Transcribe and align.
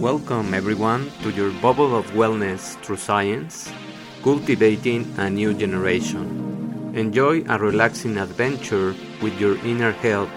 Welcome 0.00 0.54
everyone 0.54 1.12
to 1.20 1.28
your 1.28 1.50
bubble 1.60 1.94
of 1.94 2.06
wellness 2.12 2.74
through 2.80 2.96
science, 2.96 3.70
cultivating 4.22 5.04
a 5.18 5.28
new 5.28 5.52
generation. 5.52 6.92
Enjoy 6.96 7.44
a 7.46 7.58
relaxing 7.58 8.16
adventure 8.16 8.94
with 9.20 9.38
your 9.38 9.58
inner 9.62 9.92
health, 9.92 10.30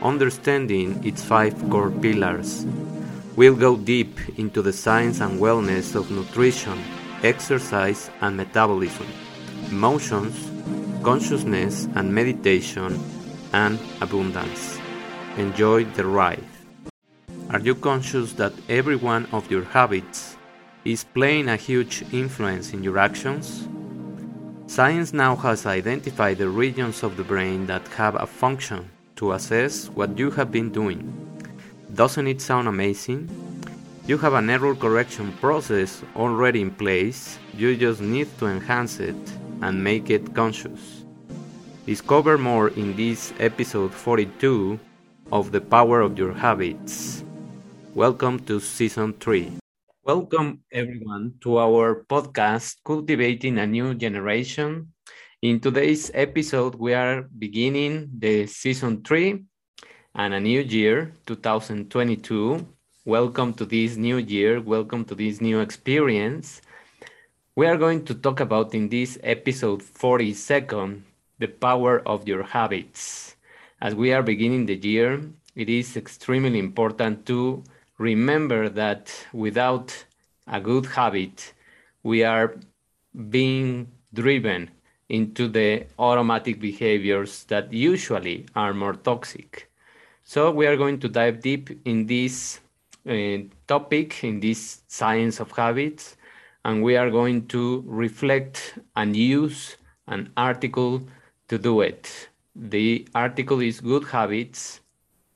understanding 0.00 1.04
its 1.04 1.22
five 1.22 1.52
core 1.68 1.90
pillars. 1.90 2.64
We'll 3.36 3.56
go 3.56 3.76
deep 3.76 4.16
into 4.38 4.62
the 4.62 4.72
science 4.72 5.20
and 5.20 5.38
wellness 5.38 5.94
of 5.94 6.10
nutrition, 6.10 6.82
exercise 7.22 8.08
and 8.22 8.38
metabolism, 8.38 9.06
emotions, 9.68 10.32
consciousness 11.04 11.88
and 11.94 12.14
meditation, 12.14 12.98
and 13.52 13.78
abundance. 14.00 14.80
Enjoy 15.36 15.84
the 15.84 16.06
ride. 16.06 16.59
Are 17.52 17.58
you 17.58 17.74
conscious 17.74 18.32
that 18.34 18.52
every 18.68 18.94
one 18.94 19.26
of 19.32 19.50
your 19.50 19.64
habits 19.64 20.36
is 20.84 21.02
playing 21.02 21.48
a 21.48 21.56
huge 21.56 22.04
influence 22.12 22.72
in 22.72 22.84
your 22.84 22.96
actions? 22.96 23.66
Science 24.68 25.12
now 25.12 25.34
has 25.34 25.66
identified 25.66 26.38
the 26.38 26.48
regions 26.48 27.02
of 27.02 27.16
the 27.16 27.24
brain 27.24 27.66
that 27.66 27.88
have 27.88 28.14
a 28.14 28.24
function 28.24 28.88
to 29.16 29.32
assess 29.32 29.88
what 29.88 30.16
you 30.16 30.30
have 30.30 30.52
been 30.52 30.70
doing. 30.70 31.02
Doesn't 31.92 32.28
it 32.28 32.40
sound 32.40 32.68
amazing? 32.68 33.28
You 34.06 34.16
have 34.18 34.34
an 34.34 34.48
error 34.48 34.76
correction 34.76 35.32
process 35.40 36.04
already 36.14 36.60
in 36.60 36.70
place, 36.70 37.36
you 37.52 37.76
just 37.76 38.00
need 38.00 38.28
to 38.38 38.46
enhance 38.46 39.00
it 39.00 39.16
and 39.60 39.82
make 39.82 40.08
it 40.08 40.36
conscious. 40.36 41.04
Discover 41.84 42.38
more 42.38 42.68
in 42.68 42.94
this 42.94 43.34
episode 43.40 43.92
42 43.92 44.78
of 45.32 45.50
The 45.50 45.60
Power 45.60 46.00
of 46.00 46.16
Your 46.16 46.32
Habits. 46.32 47.24
Welcome 47.94 48.38
to 48.46 48.60
season 48.60 49.14
three. 49.14 49.50
Welcome, 50.04 50.62
everyone, 50.70 51.34
to 51.42 51.58
our 51.58 52.04
podcast, 52.08 52.76
Cultivating 52.84 53.58
a 53.58 53.66
New 53.66 53.94
Generation. 53.94 54.92
In 55.42 55.58
today's 55.58 56.08
episode, 56.14 56.76
we 56.76 56.94
are 56.94 57.22
beginning 57.22 58.08
the 58.16 58.46
season 58.46 59.02
three 59.02 59.42
and 60.14 60.34
a 60.34 60.40
new 60.40 60.60
year, 60.60 61.16
2022. 61.26 62.64
Welcome 63.04 63.54
to 63.54 63.64
this 63.64 63.96
new 63.96 64.18
year. 64.18 64.60
Welcome 64.60 65.04
to 65.06 65.16
this 65.16 65.40
new 65.40 65.58
experience. 65.58 66.62
We 67.56 67.66
are 67.66 67.76
going 67.76 68.04
to 68.04 68.14
talk 68.14 68.38
about 68.38 68.72
in 68.72 68.88
this 68.88 69.18
episode 69.24 69.82
42nd 69.82 71.02
the 71.40 71.48
power 71.48 72.06
of 72.06 72.28
your 72.28 72.44
habits. 72.44 73.34
As 73.82 73.96
we 73.96 74.12
are 74.12 74.22
beginning 74.22 74.66
the 74.66 74.76
year, 74.76 75.20
it 75.56 75.68
is 75.68 75.96
extremely 75.96 76.60
important 76.60 77.26
to 77.26 77.64
remember 78.00 78.70
that 78.70 79.12
without 79.32 80.06
a 80.46 80.58
good 80.58 80.86
habit, 80.86 81.52
we 82.02 82.24
are 82.24 82.56
being 83.28 83.88
driven 84.14 84.70
into 85.10 85.46
the 85.48 85.84
automatic 85.98 86.58
behaviors 86.60 87.44
that 87.44 87.70
usually 87.72 88.46
are 88.56 88.72
more 88.72 88.94
toxic. 88.94 89.70
So, 90.24 90.50
we 90.50 90.66
are 90.66 90.76
going 90.76 90.98
to 91.00 91.08
dive 91.08 91.40
deep 91.42 91.70
in 91.84 92.06
this 92.06 92.60
uh, 93.06 93.38
topic, 93.66 94.24
in 94.24 94.40
this 94.40 94.80
science 94.88 95.38
of 95.38 95.50
habits, 95.52 96.16
and 96.64 96.82
we 96.82 96.96
are 96.96 97.10
going 97.10 97.48
to 97.48 97.84
reflect 97.86 98.78
and 98.96 99.14
use 99.14 99.76
an 100.06 100.32
article 100.38 101.02
to 101.48 101.58
do 101.58 101.82
it. 101.82 102.30
The 102.56 103.06
article 103.14 103.60
is 103.60 103.80
Good 103.80 104.04
Habits 104.04 104.80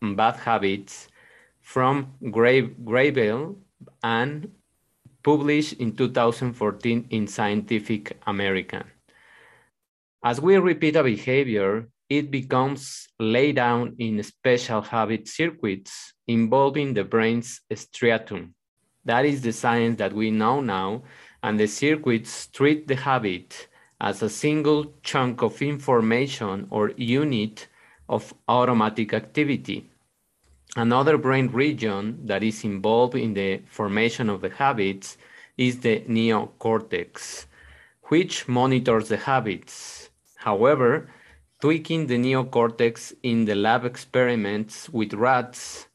Bad 0.01 0.37
Habits 0.37 1.09
from 1.65 2.13
Graybiel 2.23 3.57
and 4.03 4.51
published 5.23 5.73
in 5.81 5.97
2014 5.97 7.07
in 7.11 7.27
Scientific 7.27 8.17
American. 8.27 8.85
As 10.23 10.41
we 10.41 10.57
repeat 10.59 10.95
a 10.95 11.03
behavior, 11.03 11.89
it 12.09 12.31
becomes 12.31 13.09
laid 13.19 13.57
down 13.57 13.97
in 13.99 14.23
special 14.23 14.83
habit 14.83 15.27
circuits 15.27 16.13
involving 16.29 16.93
the 16.93 17.03
brain's 17.03 17.63
striatum. 17.73 18.51
That 19.07 19.25
is 19.25 19.41
the 19.41 19.53
science 19.53 19.99
that 19.99 20.13
we 20.13 20.31
know 20.31 20.61
now, 20.61 21.03
and 21.43 21.59
the 21.59 21.67
circuits 21.67 22.47
treat 22.49 22.87
the 22.87 22.97
habit 22.97 23.69
as 24.01 24.23
a 24.23 24.29
single 24.29 24.95
chunk 25.03 25.43
of 25.43 25.63
information 25.63 26.67
or 26.71 26.93
unit 26.97 27.69
of 28.09 28.35
automatic 28.49 29.15
activity. 29.15 29.91
Another 30.77 31.17
brain 31.17 31.49
region 31.49 32.19
that 32.27 32.43
is 32.43 32.65
involved 32.65 33.15
in 33.15 33.35
the 33.35 33.63
formation 33.71 34.29
of 34.29 34.41
the 34.41 34.51
habits 34.51 35.17
is 35.57 35.81
the 35.81 36.01
neocortex, 36.01 37.47
which 38.05 38.49
monitors 38.49 39.09
the 39.09 39.17
habits. 39.17 40.11
However, 40.35 41.09
tweaking 41.61 42.09
the 42.09 42.19
neocortex 42.19 43.15
in 43.23 43.45
the 43.45 43.55
lab 43.55 43.85
experiments 43.85 44.89
with 44.89 45.15
rats 45.15 45.87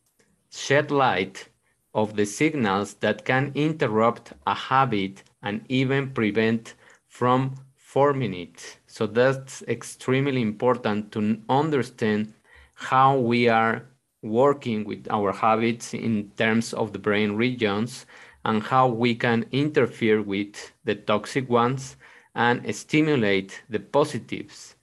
shed 0.50 0.92
light 0.92 1.50
of 1.94 2.16
the 2.16 2.26
signals 2.26 2.94
that 2.96 3.26
can 3.26 3.52
interrupt 3.56 4.32
a 4.48 4.56
habit 4.56 5.24
and 5.44 5.66
even 5.68 6.12
prevent 6.12 6.74
from 7.10 7.56
forming 7.76 8.34
it. 8.34 8.78
So 8.88 9.08
that's 9.08 9.62
extremely 9.64 10.42
important 10.42 11.12
to 11.12 11.42
understand 11.50 12.34
how 12.76 13.18
we 13.18 13.50
are 13.50 13.89
working 14.22 14.84
with 14.84 15.08
our 15.10 15.32
habits 15.32 15.94
in 15.94 16.32
terms 16.38 16.74
of 16.74 16.94
the 16.94 17.00
brain 17.00 17.34
regions 17.34 18.06
and 18.46 18.64
how 18.64 18.88
we 18.88 19.16
can 19.16 19.46
interfere 19.52 20.22
with 20.22 20.72
the 20.84 20.96
toxic 20.96 21.50
ones 21.50 21.96
and 22.36 22.74
stimulate 22.76 23.62
the 23.70 23.80
positives. 23.80 24.76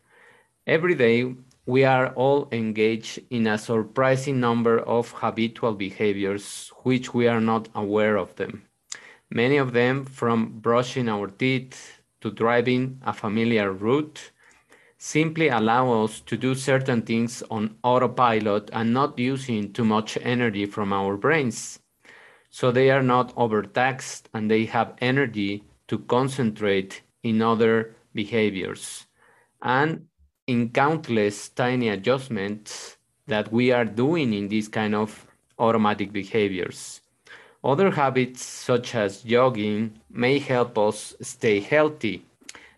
Every 0.66 0.94
day, 0.94 1.34
we 1.66 1.84
are 1.84 2.08
all 2.14 2.48
engaged 2.52 3.20
in 3.30 3.46
a 3.46 3.58
surprising 3.58 4.38
number 4.38 4.78
of 4.78 5.10
habitual 5.10 5.74
behaviors 5.74 6.70
which 6.82 7.12
we 7.12 7.26
are 7.26 7.40
not 7.40 7.68
aware 7.74 8.16
of 8.16 8.36
them. 8.36 8.62
Many 9.30 9.56
of 9.56 9.72
them 9.72 10.04
from 10.04 10.60
brushing 10.60 11.08
our 11.08 11.26
teeth 11.26 12.00
to 12.20 12.30
driving 12.30 13.00
a 13.04 13.12
familiar 13.12 13.72
route 13.72 14.30
simply 14.98 15.48
allow 15.48 16.04
us 16.04 16.20
to 16.20 16.36
do 16.36 16.54
certain 16.54 17.02
things 17.02 17.42
on 17.50 17.76
autopilot 17.82 18.70
and 18.72 18.92
not 18.92 19.18
using 19.18 19.72
too 19.72 19.84
much 19.84 20.16
energy 20.22 20.66
from 20.66 20.92
our 20.92 21.16
brains. 21.16 21.78
So 22.50 22.70
they 22.70 22.90
are 22.90 23.02
not 23.02 23.32
overtaxed 23.36 24.28
and 24.32 24.50
they 24.50 24.64
have 24.66 24.94
energy 25.00 25.64
to 25.88 25.98
concentrate 25.98 27.02
in 27.22 27.42
other 27.42 27.94
behaviors. 28.14 29.06
And 29.62 30.06
in 30.46 30.70
countless 30.70 31.48
tiny 31.48 31.88
adjustments 31.88 32.96
that 33.26 33.52
we 33.52 33.72
are 33.72 33.84
doing 33.84 34.32
in 34.32 34.48
these 34.48 34.68
kind 34.68 34.94
of 34.94 35.26
automatic 35.58 36.12
behaviors. 36.12 37.00
Other 37.64 37.90
habits, 37.90 38.44
such 38.44 38.94
as 38.94 39.22
jogging, 39.22 39.98
may 40.08 40.38
help 40.38 40.78
us 40.78 41.14
stay 41.20 41.58
healthy 41.60 42.24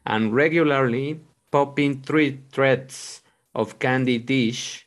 and 0.06 0.32
regularly 0.34 1.20
popping 1.50 2.02
three 2.02 2.40
threads 2.52 3.22
of 3.54 3.78
candy 3.78 4.18
dish, 4.18 4.86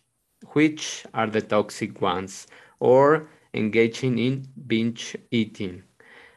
which 0.54 1.06
are 1.14 1.28
the 1.28 1.42
toxic 1.42 2.02
ones, 2.02 2.48
or 2.80 3.28
engaging 3.54 4.18
in 4.18 4.48
binge 4.68 5.16
eating, 5.32 5.84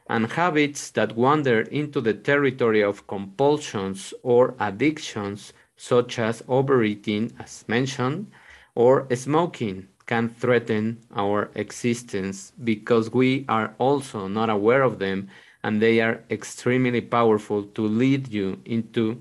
and 0.08 0.32
habits 0.32 0.90
that 0.90 1.16
wander 1.16 1.62
into 1.62 2.00
the 2.00 2.14
territory 2.14 2.82
of 2.82 3.06
compulsions 3.06 4.12
or 4.22 4.54
addictions, 4.60 5.52
such 5.76 6.18
as 6.18 6.42
overeating, 6.48 7.32
as 7.38 7.64
mentioned, 7.68 8.30
or 8.74 9.06
smoking, 9.14 9.88
can 10.06 10.28
threaten 10.28 10.98
our 11.14 11.50
existence 11.54 12.52
because 12.62 13.10
we 13.10 13.44
are 13.48 13.74
also 13.78 14.28
not 14.28 14.50
aware 14.50 14.82
of 14.82 14.98
them 14.98 15.28
and 15.62 15.80
they 15.80 16.00
are 16.00 16.22
extremely 16.30 17.00
powerful 17.00 17.62
to 17.62 17.82
lead 17.86 18.28
you 18.28 18.60
into 18.66 19.18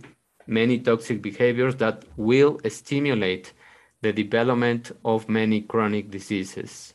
many 0.48 0.80
toxic 0.80 1.22
behaviors 1.22 1.76
that 1.78 2.04
will 2.18 2.60
stimulate 2.68 3.54
the 4.02 4.14
development 4.14 4.92
of 5.06 5.30
many 5.30 5.62
chronic 5.62 6.12
diseases. 6.12 6.94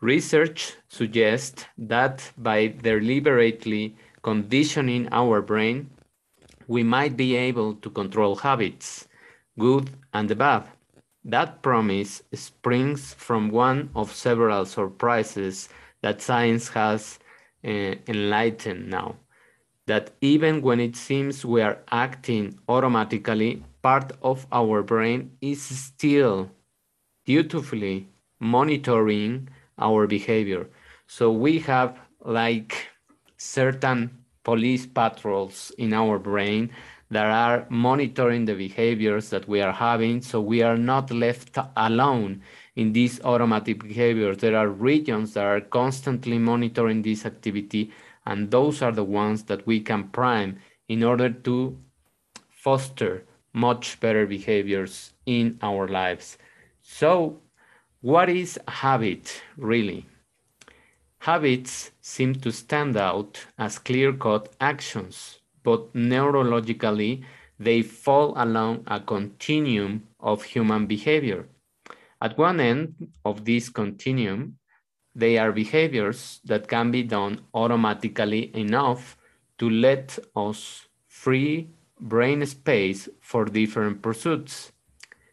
Research 0.00 0.74
suggests 0.88 1.64
that 1.78 2.32
by 2.36 2.68
deliberately 2.68 3.96
conditioning 4.22 5.08
our 5.12 5.42
brain, 5.42 5.90
we 6.66 6.82
might 6.82 7.16
be 7.16 7.36
able 7.36 7.74
to 7.74 7.90
control 7.90 8.36
habits, 8.36 9.08
good 9.58 9.90
and 10.14 10.36
bad. 10.38 10.64
That 11.24 11.62
promise 11.62 12.22
springs 12.34 13.14
from 13.14 13.50
one 13.50 13.90
of 13.94 14.12
several 14.12 14.64
surprises 14.64 15.68
that 16.02 16.20
science 16.20 16.68
has 16.70 17.18
uh, 17.64 17.94
enlightened 18.08 18.88
now 18.88 19.16
that 19.86 20.10
even 20.20 20.62
when 20.62 20.80
it 20.80 20.96
seems 20.96 21.44
we 21.44 21.60
are 21.60 21.78
acting 21.90 22.58
automatically, 22.68 23.62
part 23.82 24.12
of 24.22 24.46
our 24.52 24.82
brain 24.82 25.36
is 25.40 25.62
still 25.62 26.50
dutifully 27.26 28.08
monitoring 28.40 29.48
our 29.78 30.06
behavior. 30.06 30.68
So 31.06 31.30
we 31.32 31.58
have 31.60 31.98
like 32.24 32.88
certain 33.36 34.10
police 34.44 34.86
patrols 34.86 35.72
in 35.78 35.92
our 35.92 36.18
brain 36.18 36.70
that 37.10 37.26
are 37.26 37.66
monitoring 37.68 38.46
the 38.46 38.54
behaviors 38.54 39.28
that 39.30 39.46
we 39.46 39.60
are 39.60 39.72
having 39.72 40.22
so 40.22 40.40
we 40.40 40.62
are 40.62 40.78
not 40.78 41.10
left 41.10 41.58
alone 41.76 42.40
in 42.74 42.92
these 42.92 43.20
automatic 43.22 43.82
behaviors. 43.82 44.38
There 44.38 44.56
are 44.56 44.68
regions 44.68 45.34
that 45.34 45.44
are 45.44 45.60
constantly 45.60 46.38
monitoring 46.38 47.02
this 47.02 47.26
activity 47.26 47.92
and 48.26 48.50
those 48.50 48.82
are 48.82 48.92
the 48.92 49.04
ones 49.04 49.44
that 49.44 49.66
we 49.66 49.80
can 49.80 50.08
prime 50.08 50.58
in 50.88 51.02
order 51.02 51.30
to 51.30 51.76
foster 52.48 53.24
much 53.52 54.00
better 54.00 54.26
behaviors 54.26 55.12
in 55.26 55.58
our 55.62 55.88
lives. 55.88 56.38
So 56.82 57.40
what 58.00 58.28
is 58.28 58.58
habit 58.68 59.42
really? 59.56 60.06
Habits 61.18 61.92
seem 62.00 62.34
to 62.36 62.50
stand 62.50 62.96
out 62.96 63.46
as 63.58 63.78
clear-cut 63.78 64.54
actions 64.60 65.38
but 65.62 65.92
neurologically, 65.94 67.24
they 67.58 67.82
fall 67.82 68.34
along 68.36 68.84
a 68.86 69.00
continuum 69.00 70.08
of 70.20 70.42
human 70.42 70.86
behavior. 70.86 71.46
At 72.20 72.38
one 72.38 72.60
end 72.60 73.12
of 73.24 73.44
this 73.44 73.68
continuum, 73.68 74.58
they 75.14 75.38
are 75.38 75.52
behaviors 75.52 76.40
that 76.44 76.68
can 76.68 76.90
be 76.90 77.02
done 77.02 77.40
automatically 77.54 78.54
enough 78.56 79.16
to 79.58 79.68
let 79.68 80.18
us 80.34 80.86
free 81.06 81.68
brain 82.00 82.44
space 82.46 83.08
for 83.20 83.44
different 83.44 84.02
pursuits. 84.02 84.72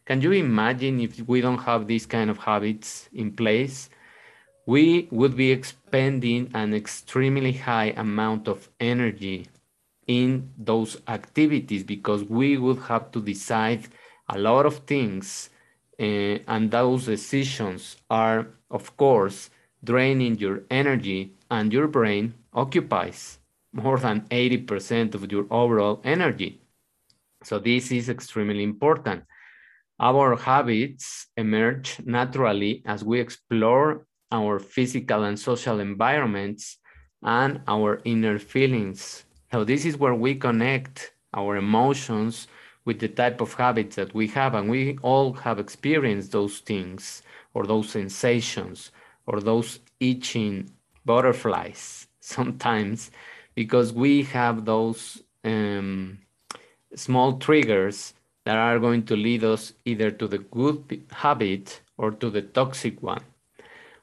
Can 0.04 0.20
you 0.20 0.32
imagine 0.32 1.00
if 1.00 1.20
we 1.28 1.40
don't 1.40 1.58
have 1.58 1.86
these 1.86 2.06
kind 2.06 2.30
of 2.30 2.38
habits 2.38 3.08
in 3.12 3.32
place? 3.32 3.90
We 4.66 5.08
would 5.10 5.36
be 5.36 5.50
expending 5.50 6.50
an 6.54 6.74
extremely 6.74 7.52
high 7.52 7.92
amount 7.96 8.48
of 8.48 8.68
energy 8.78 9.46
in 10.06 10.50
those 10.58 11.00
activities 11.08 11.84
because 11.84 12.24
we 12.24 12.56
would 12.56 12.80
have 12.80 13.10
to 13.12 13.20
decide 13.20 13.88
a 14.28 14.38
lot 14.38 14.66
of 14.66 14.78
things 14.78 15.50
uh, 15.98 16.38
and 16.52 16.70
those 16.70 17.06
decisions 17.06 17.96
are 18.08 18.48
of 18.70 18.96
course 18.96 19.50
draining 19.82 20.38
your 20.38 20.62
energy 20.70 21.34
and 21.50 21.72
your 21.72 21.88
brain 21.88 22.34
occupies 22.52 23.38
more 23.72 23.98
than 23.98 24.22
80% 24.30 25.14
of 25.14 25.30
your 25.30 25.46
overall 25.50 26.00
energy. 26.04 26.60
So 27.42 27.58
this 27.58 27.92
is 27.92 28.08
extremely 28.08 28.62
important. 28.62 29.24
Our 29.98 30.36
habits 30.36 31.26
emerge 31.36 32.00
naturally 32.04 32.82
as 32.86 33.04
we 33.04 33.20
explore 33.20 34.06
our 34.32 34.58
physical 34.58 35.24
and 35.24 35.38
social 35.38 35.80
environments 35.80 36.78
and 37.22 37.60
our 37.66 38.00
inner 38.04 38.38
feelings 38.38 39.24
so 39.52 39.64
this 39.64 39.84
is 39.84 39.98
where 39.98 40.14
we 40.14 40.36
connect 40.36 41.12
our 41.34 41.56
emotions 41.56 42.46
with 42.84 43.00
the 43.00 43.08
type 43.08 43.40
of 43.40 43.54
habits 43.54 43.96
that 43.96 44.14
we 44.14 44.28
have. 44.28 44.54
And 44.54 44.70
we 44.70 44.96
all 45.02 45.32
have 45.32 45.58
experienced 45.58 46.32
those 46.32 46.60
things 46.60 47.22
or 47.52 47.66
those 47.66 47.90
sensations 47.90 48.92
or 49.30 49.40
those 49.40 49.78
itching 50.00 50.68
butterflies 51.04 52.08
sometimes 52.20 53.10
because 53.54 53.92
we 53.92 54.22
have 54.24 54.64
those 54.64 55.22
um, 55.44 56.18
small 56.94 57.38
triggers 57.38 58.14
that 58.44 58.56
are 58.56 58.78
going 58.78 59.04
to 59.04 59.16
lead 59.16 59.44
us 59.44 59.72
either 59.84 60.10
to 60.10 60.26
the 60.26 60.38
good 60.38 61.04
habit 61.12 61.80
or 61.96 62.10
to 62.10 62.30
the 62.30 62.42
toxic 62.42 63.02
one. 63.02 63.22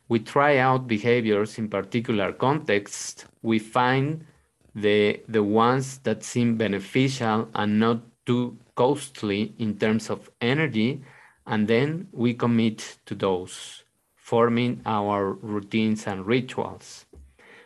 We 0.07 0.19
try 0.19 0.57
out 0.57 0.87
behaviors 0.87 1.57
in 1.57 1.67
particular 1.67 2.31
contexts. 2.31 3.25
We 3.41 3.59
find 3.59 4.25
the, 4.73 5.21
the 5.27 5.43
ones 5.43 5.97
that 5.99 6.23
seem 6.23 6.55
beneficial 6.55 7.49
and 7.53 7.79
not 7.79 7.99
too 8.25 8.57
costly 8.75 9.53
in 9.57 9.77
terms 9.77 10.09
of 10.09 10.29
energy, 10.39 11.01
and 11.45 11.67
then 11.67 12.07
we 12.11 12.33
commit 12.33 12.99
to 13.07 13.15
those, 13.15 13.83
forming 14.29 14.73
our 14.85 15.21
routines 15.55 16.01
and 16.07 16.25
rituals. 16.25 17.05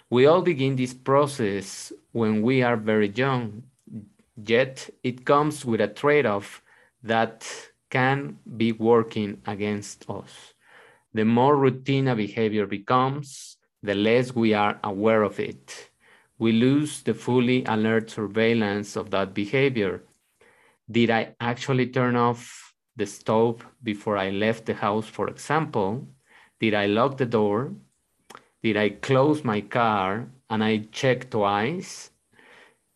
We 0.09 0.25
all 0.25 0.41
begin 0.41 0.75
this 0.75 0.93
process 0.93 1.91
when 2.11 2.33
we 2.41 2.61
are 2.61 2.77
very 2.91 3.09
young, 3.09 3.63
yet 4.35 4.89
it 5.03 5.25
comes 5.25 5.65
with 5.65 5.81
a 5.81 5.87
trade-off 5.87 6.61
that 7.03 7.37
can 7.89 8.37
be 8.57 8.71
working 8.71 9.41
against 9.45 10.09
us. 10.09 10.53
The 11.13 11.25
more 11.25 11.55
routine 11.55 12.07
a 12.07 12.15
behavior 12.15 12.67
becomes, 12.67 13.57
the 13.81 13.95
less 13.95 14.35
we 14.35 14.53
are 14.53 14.79
aware 14.83 15.23
of 15.23 15.39
it 15.39 15.91
we 16.41 16.51
lose 16.51 17.03
the 17.03 17.13
fully 17.13 17.63
alert 17.65 18.09
surveillance 18.09 18.95
of 18.95 19.11
that 19.11 19.31
behavior. 19.31 20.01
Did 20.89 21.11
I 21.11 21.35
actually 21.39 21.85
turn 21.85 22.15
off 22.15 22.73
the 22.95 23.05
stove 23.05 23.63
before 23.83 24.17
I 24.17 24.31
left 24.31 24.65
the 24.65 24.73
house, 24.73 25.05
for 25.05 25.27
example? 25.27 26.07
Did 26.61 26.75
I 26.75 26.85
lock 26.85 27.17
the 27.17 27.25
door? 27.25 27.73
Did 28.61 28.77
I 28.77 28.89
close 28.89 29.43
my 29.43 29.61
car 29.61 30.29
and 30.47 30.63
I 30.63 30.85
check 30.91 31.31
twice? 31.31 32.11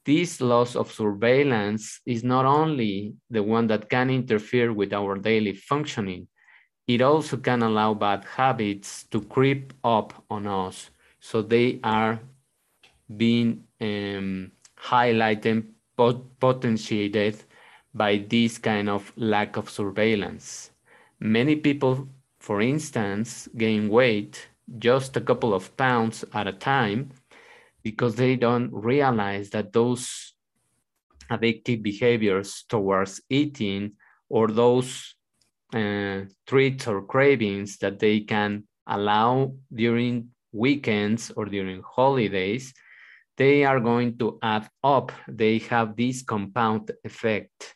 This 0.06 0.40
loss 0.40 0.76
of 0.76 0.92
surveillance 0.92 2.00
is 2.06 2.24
not 2.24 2.46
only 2.46 3.16
the 3.32 3.42
one 3.42 3.66
that 3.68 3.90
can 3.90 4.12
interfere 4.12 4.72
with 4.72 4.94
our 4.94 5.18
daily 5.18 5.54
functioning, 5.54 6.28
it 6.88 7.02
also 7.02 7.38
can 7.38 7.64
allow 7.64 7.96
bad 7.96 8.24
habits 8.24 9.06
to 9.06 9.22
creep 9.22 9.74
up 9.84 10.14
on 10.30 10.46
us. 10.46 10.92
So 11.20 11.42
they 11.42 11.80
are 11.84 12.20
being 13.18 13.64
um, 13.82 14.52
highlighted, 14.78 15.66
pot 15.98 16.40
potentiated 16.40 17.44
by 17.96 18.24
this 18.30 18.60
kind 18.60 18.90
of 18.90 19.12
lack 19.16 19.58
of 19.58 19.72
surveillance. 19.72 20.70
Many 21.20 21.56
people, 21.56 22.08
for 22.46 22.62
instance, 22.62 23.50
gain 23.58 23.90
weight 23.90 24.50
just 24.78 25.18
a 25.18 25.22
couple 25.30 25.52
of 25.52 25.76
pounds 25.78 26.24
at 26.32 26.46
a 26.46 26.54
time 26.54 27.10
because 27.82 28.14
they 28.16 28.36
don't 28.36 28.70
realize 28.72 29.50
that 29.50 29.74
those 29.74 30.36
addictive 31.32 31.82
behaviors 31.82 32.64
towards 32.70 33.20
eating 33.32 33.94
or 34.30 34.48
those 34.48 35.16
uh, 35.74 36.22
treats 36.46 36.88
or 36.88 37.02
cravings 37.02 37.78
that 37.80 37.98
they 37.98 38.20
can 38.20 38.64
allow 38.86 39.52
during 39.74 40.30
weekends 40.52 41.32
or 41.36 41.46
during 41.46 41.82
holidays 41.82 42.72
they 43.38 43.66
are 43.66 43.80
going 43.80 44.20
to 44.20 44.38
add 44.44 44.70
up. 44.84 45.12
They 45.28 45.58
have 45.74 45.96
this 45.96 46.22
compound 46.22 46.92
effect. 47.04 47.76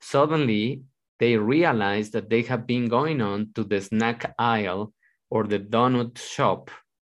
Suddenly, 0.00 0.82
they 1.18 1.36
realize 1.36 2.10
that 2.10 2.28
they 2.28 2.42
have 2.42 2.66
been 2.66 2.88
going 2.88 3.20
on 3.20 3.50
to 3.54 3.64
the 3.64 3.80
snack 3.80 4.34
aisle 4.38 4.92
or 5.30 5.44
the 5.44 5.58
donut 5.58 6.18
shop 6.18 6.70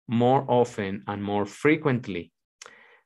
more 0.09 0.45
often 0.49 1.03
and 1.07 1.23
more 1.23 1.47
frequently, 1.47 2.31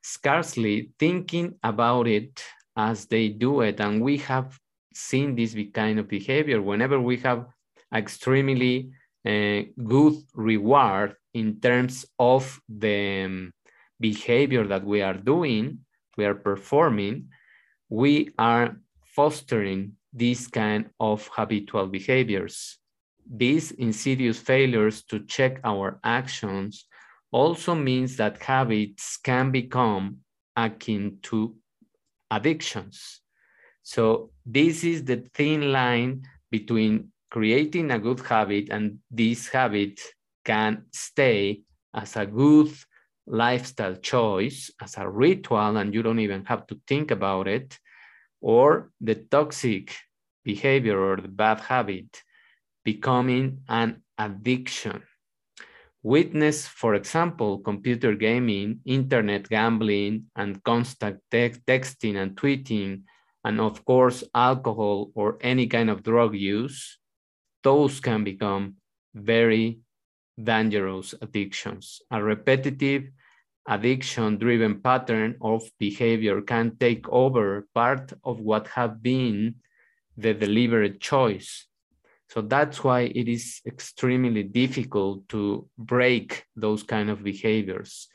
scarcely 0.02 0.90
thinking 0.98 1.54
about 1.62 2.08
it 2.08 2.44
as 2.76 3.06
they 3.06 3.28
do 3.28 3.60
it. 3.60 3.80
And 3.80 4.02
we 4.02 4.18
have 4.18 4.58
seen 4.94 5.36
this 5.36 5.56
kind 5.72 5.98
of 5.98 6.08
behavior 6.08 6.60
whenever 6.60 7.00
we 7.00 7.18
have 7.18 7.46
extremely 7.94 8.90
uh, 9.26 9.62
good 9.84 10.14
reward 10.34 11.14
in 11.34 11.60
terms 11.60 12.04
of 12.18 12.60
the 12.68 13.24
um, 13.24 13.52
behavior 14.00 14.66
that 14.66 14.84
we 14.84 15.02
are 15.02 15.14
doing, 15.14 15.78
we 16.16 16.24
are 16.24 16.34
performing, 16.34 17.28
we 17.88 18.30
are 18.38 18.76
fostering 19.04 19.92
these 20.12 20.46
kind 20.48 20.90
of 20.98 21.28
habitual 21.32 21.86
behaviors. 21.86 22.78
These 23.30 23.72
insidious 23.72 24.38
failures 24.38 25.02
to 25.04 25.20
check 25.26 25.60
our 25.64 26.00
actions 26.02 26.86
also 27.30 27.74
means 27.74 28.16
that 28.16 28.42
habits 28.42 29.18
can 29.18 29.50
become 29.50 30.18
akin 30.56 31.18
to 31.22 31.54
addictions. 32.30 33.20
So 33.82 34.30
this 34.44 34.84
is 34.84 35.04
the 35.04 35.28
thin 35.34 35.72
line 35.72 36.22
between 36.50 37.12
creating 37.30 37.90
a 37.90 37.98
good 37.98 38.20
habit 38.20 38.68
and 38.70 38.98
this 39.10 39.48
habit 39.48 40.00
can 40.44 40.84
stay 40.92 41.62
as 41.94 42.16
a 42.16 42.26
good 42.26 42.72
lifestyle 43.26 43.96
choice 43.96 44.70
as 44.80 44.96
a 44.96 45.08
ritual 45.08 45.76
and 45.76 45.92
you 45.92 46.02
don't 46.02 46.20
even 46.20 46.44
have 46.46 46.66
to 46.66 46.80
think 46.86 47.10
about 47.10 47.46
it, 47.46 47.78
or 48.40 48.90
the 49.00 49.14
toxic 49.14 49.96
behavior 50.44 50.98
or 50.98 51.16
the 51.16 51.28
bad 51.28 51.60
habit 51.60 52.22
becoming 52.84 53.60
an 53.68 54.02
addiction. 54.16 55.02
Witness, 56.02 56.66
for 56.66 56.94
example, 56.94 57.58
computer 57.58 58.14
gaming, 58.14 58.80
internet 58.84 59.48
gambling, 59.48 60.24
and 60.36 60.62
constant 60.62 61.20
te 61.30 61.50
texting 61.66 62.16
and 62.16 62.36
tweeting, 62.36 63.02
and 63.44 63.60
of 63.60 63.84
course, 63.84 64.22
alcohol 64.34 65.10
or 65.14 65.38
any 65.40 65.66
kind 65.66 65.90
of 65.90 66.02
drug 66.02 66.34
use, 66.34 66.98
those 67.62 68.00
can 68.00 68.24
become 68.24 68.76
very 69.14 69.80
dangerous 70.40 71.14
addictions. 71.20 72.00
A 72.10 72.22
repetitive 72.22 73.10
addiction-driven 73.68 74.80
pattern 74.80 75.36
of 75.40 75.62
behavior 75.78 76.40
can 76.40 76.76
take 76.80 77.08
over 77.10 77.68
part 77.74 78.12
of 78.24 78.40
what 78.40 78.66
have 78.68 79.02
been 79.02 79.54
the 80.16 80.34
deliberate 80.34 81.00
choice. 81.00 81.66
So 82.30 82.42
that's 82.42 82.82
why 82.82 83.02
it 83.02 83.28
is 83.28 83.60
extremely 83.66 84.42
difficult 84.42 85.28
to 85.28 85.68
break 85.78 86.44
those 86.56 86.82
kind 86.82 87.10
of 87.10 87.22
behaviors. 87.22 88.08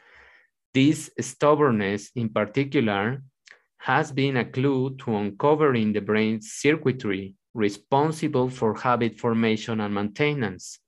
This 0.74 1.10
stubbornness 1.20 2.12
in 2.16 2.30
particular 2.30 3.24
has 3.78 4.12
been 4.12 4.38
a 4.38 4.46
clue 4.46 4.96
to 4.98 5.16
uncovering 5.16 5.94
the 5.94 6.02
brain's 6.02 6.52
circuitry 6.54 7.36
responsible 7.54 8.50
for 8.50 8.74
habit 8.74 9.20
formation 9.20 9.80
and 9.82 9.94
maintenance. 9.94 10.80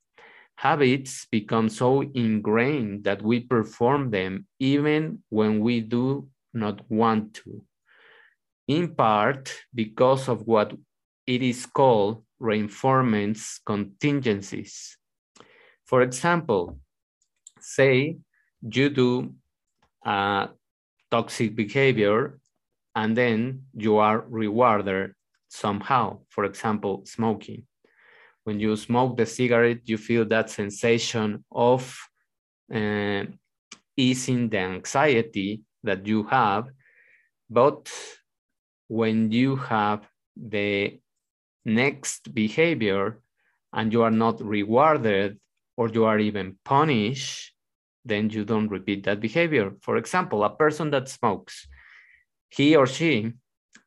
Habits 0.56 1.26
become 1.30 1.68
so 1.68 2.02
ingrained 2.02 3.04
that 3.04 3.22
we 3.22 3.40
perform 3.40 4.10
them 4.10 4.46
even 4.58 5.22
when 5.28 5.60
we 5.60 5.80
do 5.80 6.28
not 6.54 6.80
want 6.90 7.34
to, 7.34 7.62
in 8.66 8.94
part 8.94 9.52
because 9.74 10.28
of 10.28 10.46
what 10.46 10.72
it 11.26 11.42
is 11.42 11.66
called 11.66 12.24
reinforcement 12.38 13.38
contingencies. 13.64 14.96
For 15.84 16.02
example, 16.02 16.78
say 17.60 18.16
you 18.62 18.88
do 18.88 19.34
a 20.04 20.48
toxic 21.10 21.54
behavior 21.54 22.38
and 22.94 23.16
then 23.16 23.66
you 23.74 23.98
are 23.98 24.24
rewarded 24.28 25.12
somehow. 25.48 26.20
For 26.30 26.44
example, 26.44 27.02
smoking 27.04 27.66
when 28.46 28.60
you 28.60 28.76
smoke 28.76 29.16
the 29.16 29.26
cigarette, 29.26 29.80
you 29.86 29.98
feel 29.98 30.24
that 30.24 30.48
sensation 30.48 31.44
of 31.50 31.98
uh, 32.72 33.24
easing 33.96 34.48
the 34.48 34.58
anxiety 34.58 35.62
that 35.82 36.06
you 36.06 36.22
have. 36.22 36.68
But 37.50 37.90
when 38.86 39.32
you 39.32 39.56
have 39.56 40.06
the 40.36 41.00
next 41.64 42.32
behavior 42.32 43.18
and 43.72 43.92
you 43.92 44.02
are 44.02 44.12
not 44.12 44.40
rewarded 44.40 45.40
or 45.76 45.88
you 45.88 46.04
are 46.04 46.20
even 46.20 46.56
punished, 46.64 47.52
then 48.04 48.30
you 48.30 48.44
don't 48.44 48.68
repeat 48.68 49.02
that 49.06 49.18
behavior. 49.18 49.72
For 49.82 49.96
example, 49.96 50.44
a 50.44 50.54
person 50.54 50.90
that 50.92 51.08
smokes, 51.08 51.66
he 52.50 52.76
or 52.76 52.86
she 52.86 53.32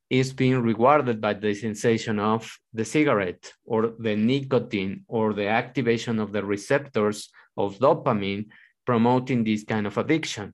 is 0.10 0.34
being 0.34 0.62
rewarded 0.62 1.22
by 1.22 1.34
the 1.34 1.54
sensation 1.54 2.20
of 2.20 2.58
the 2.74 2.86
cigarette 2.86 3.54
or 3.63 3.94
the 4.00 4.16
nicotine 4.16 5.06
or 5.08 5.34
the 5.34 5.48
activation 5.48 6.20
of 6.20 6.32
the 6.32 6.44
receptors 6.44 7.30
of 7.58 7.78
dopamine 7.78 8.48
promoting 8.86 9.44
this 9.44 9.63
kind 9.63 9.86
of 9.86 9.98
addiction. 9.98 10.54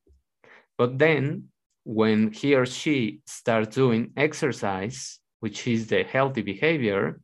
But 0.77 0.97
then 0.97 1.49
when 1.85 2.31
he 2.33 2.55
or 2.55 2.65
she 2.65 3.21
starts 3.25 3.75
doing 3.75 4.11
exercise, 4.17 5.19
which 5.39 5.67
is 5.67 5.87
the 5.87 6.03
healthy 6.03 6.41
behavior, 6.41 7.21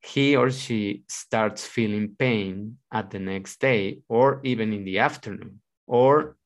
he 0.00 0.34
or 0.34 0.50
she 0.50 1.02
starts 1.08 1.66
feeling 1.66 2.16
pain 2.18 2.78
at 2.92 3.10
the 3.10 3.18
next 3.18 3.60
day 3.60 3.98
or 4.08 4.40
even 4.44 4.72
in 4.72 4.84
the 4.84 4.98
afternoon, 4.98 5.60
or 5.86 6.36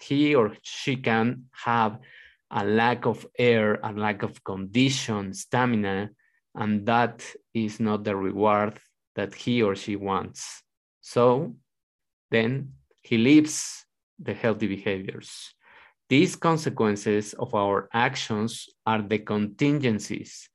he 0.00 0.34
or 0.34 0.56
she 0.62 0.96
can 0.96 1.44
have 1.52 1.98
a 2.52 2.64
lack 2.64 3.06
of 3.06 3.26
air, 3.38 3.80
a 3.82 3.92
lack 3.92 4.22
of 4.22 4.44
condition, 4.44 5.32
stamina, 5.32 6.10
and 6.54 6.84
that 6.86 7.24
is 7.54 7.80
not 7.80 8.04
the 8.04 8.14
reward 8.14 8.78
that 9.16 9.34
he 9.34 9.62
or 9.62 9.74
she 9.74 9.96
wants. 9.96 10.62
So 11.00 11.56
then 12.30 12.74
he 13.00 13.16
leaves 13.16 13.86
the 14.18 14.34
healthy 14.34 14.66
behaviors. 14.66 15.54
These 16.10 16.36
consequences 16.36 17.32
of 17.32 17.54
our 17.54 17.88
actions 17.94 18.68
are 18.84 19.00
the 19.00 19.18
contingencies, 19.18 20.50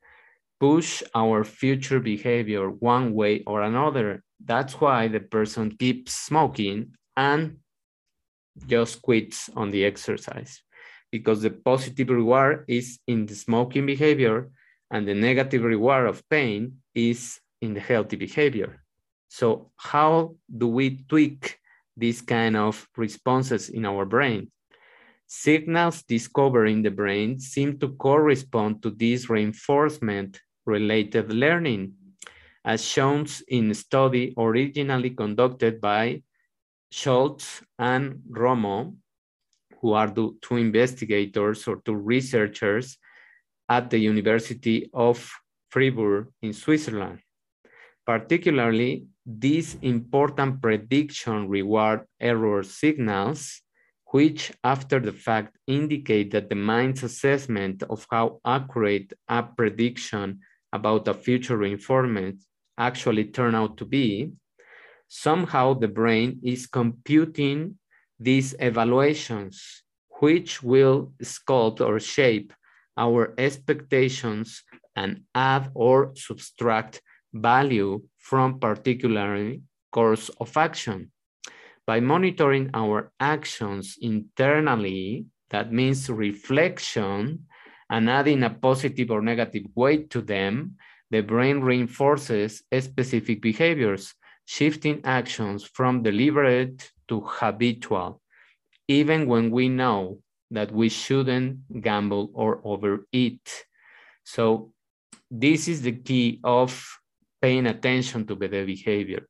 push 0.60 1.02
our 1.16 1.44
future 1.44 2.00
behavior 2.00 2.70
one 2.70 3.14
way 3.16 3.44
or 3.48 3.64
another. 3.64 4.24
That's 4.44 4.80
why 4.80 5.08
the 5.08 5.20
person 5.20 5.76
keeps 5.76 6.14
smoking 6.14 6.94
and 7.16 7.58
just 8.68 9.02
quits 9.02 9.50
on 9.56 9.72
the 9.72 9.84
exercise 9.84 10.62
because 11.18 11.42
the 11.42 11.50
positive 11.50 12.10
reward 12.10 12.66
is 12.68 13.00
in 13.08 13.26
the 13.26 13.36
smoking 13.36 13.86
behavior 13.86 14.38
and 14.92 15.08
the 15.08 15.14
negative 15.14 15.64
reward 15.64 16.06
of 16.08 16.28
pain 16.30 16.60
is 16.94 17.40
in 17.62 17.74
the 17.74 17.80
healthy 17.80 18.18
behavior. 18.18 18.72
So 19.28 19.72
how 19.76 20.36
do 20.62 20.68
we 20.68 21.04
tweak 21.10 21.60
these 21.96 22.22
kind 22.22 22.56
of 22.56 22.88
responses 22.96 23.70
in 23.70 23.86
our 23.86 24.06
brain? 24.06 24.52
Signals 25.28 26.04
discovered 26.04 26.68
in 26.68 26.82
the 26.84 26.92
brain 27.02 27.40
seem 27.40 27.78
to 27.80 27.90
correspond 27.98 28.82
to 28.84 28.90
this 28.92 29.30
reinforcement 29.30 30.40
related 30.66 31.34
learning, 31.34 31.94
as 32.64 32.86
shown 32.86 33.26
in 33.48 33.72
a 33.72 33.76
study 33.76 34.34
originally 34.38 35.10
conducted 35.10 35.82
by 35.82 36.22
Schultz 36.92 37.62
and 37.78 38.22
Romo 38.32 38.96
who 39.82 39.94
are 39.94 40.08
the 40.08 40.32
two 40.42 40.58
investigators 40.58 41.68
or 41.68 41.82
two 41.86 41.96
researchers 41.96 42.98
at 43.70 43.90
the 43.90 44.00
University 44.00 44.90
of 44.94 45.30
Fribourg 45.70 46.28
in 46.42 46.54
Switzerland. 46.54 47.20
Particularly, 48.06 49.06
these 49.26 49.76
important 49.82 50.62
prediction 50.62 51.50
reward 51.50 52.06
error 52.20 52.64
signals, 52.64 53.62
which 54.12 54.54
after 54.64 55.00
the 55.02 55.12
fact 55.12 55.58
indicate 55.68 56.32
that 56.32 56.50
the 56.50 56.56
mind's 56.56 57.04
assessment 57.04 57.84
of 57.90 58.08
how 58.10 58.40
accurate 58.46 59.12
a 59.28 59.44
prediction 59.44 60.40
about 60.72 61.08
a 61.10 61.14
future 61.14 61.58
reinforcement 61.58 62.42
actually 62.78 63.26
turn 63.26 63.54
out 63.56 63.76
to 63.78 63.86
be, 63.86 64.32
somehow 65.10 65.74
the 65.74 65.88
brain 65.88 66.40
is 66.44 66.68
computing 66.68 67.78
these 68.20 68.56
evaluations, 68.60 69.84
which 70.20 70.64
will 70.64 71.14
sculpt 71.24 71.82
or 71.82 72.00
shape 72.00 72.54
our 72.98 73.34
expectations 73.38 74.64
and 74.96 75.22
add 75.36 75.70
or 75.76 76.12
subtract 76.16 77.02
value 77.34 78.02
from 78.18 78.60
particular 78.60 79.56
course 79.92 80.30
of 80.40 80.56
action. 80.58 81.12
By 81.86 82.00
monitoring 82.00 82.72
our 82.74 83.12
actions 83.20 83.98
internally, 84.02 85.26
that 85.52 85.72
means 85.72 86.10
reflection 86.10 87.46
and 87.90 88.10
adding 88.10 88.44
a 88.44 88.50
positive 88.50 89.12
or 89.12 89.22
negative 89.22 89.64
weight 89.76 90.10
to 90.10 90.22
them, 90.22 90.76
the 91.10 91.22
brain 91.22 91.62
reinforces 91.62 92.64
specific 92.80 93.42
behaviors, 93.42 94.14
shifting 94.46 95.00
actions 95.06 95.64
from 95.64 96.04
deliberate 96.04 96.92
to 97.08 97.22
habitual, 97.26 98.22
even 98.88 99.28
when 99.28 99.52
we 99.52 99.70
know 99.70 100.20
that 100.52 100.72
we 100.72 100.90
shouldn't 100.90 101.82
gamble 101.82 102.32
or 102.34 102.62
overeat. 102.64 103.66
So 104.24 104.72
this 105.30 105.68
is 105.68 105.82
the 105.82 105.92
key 105.92 106.40
of 106.44 106.86
paying 107.42 107.68
attention 107.68 108.26
to 108.28 108.36
the 108.36 108.48
behavior. 108.48 109.28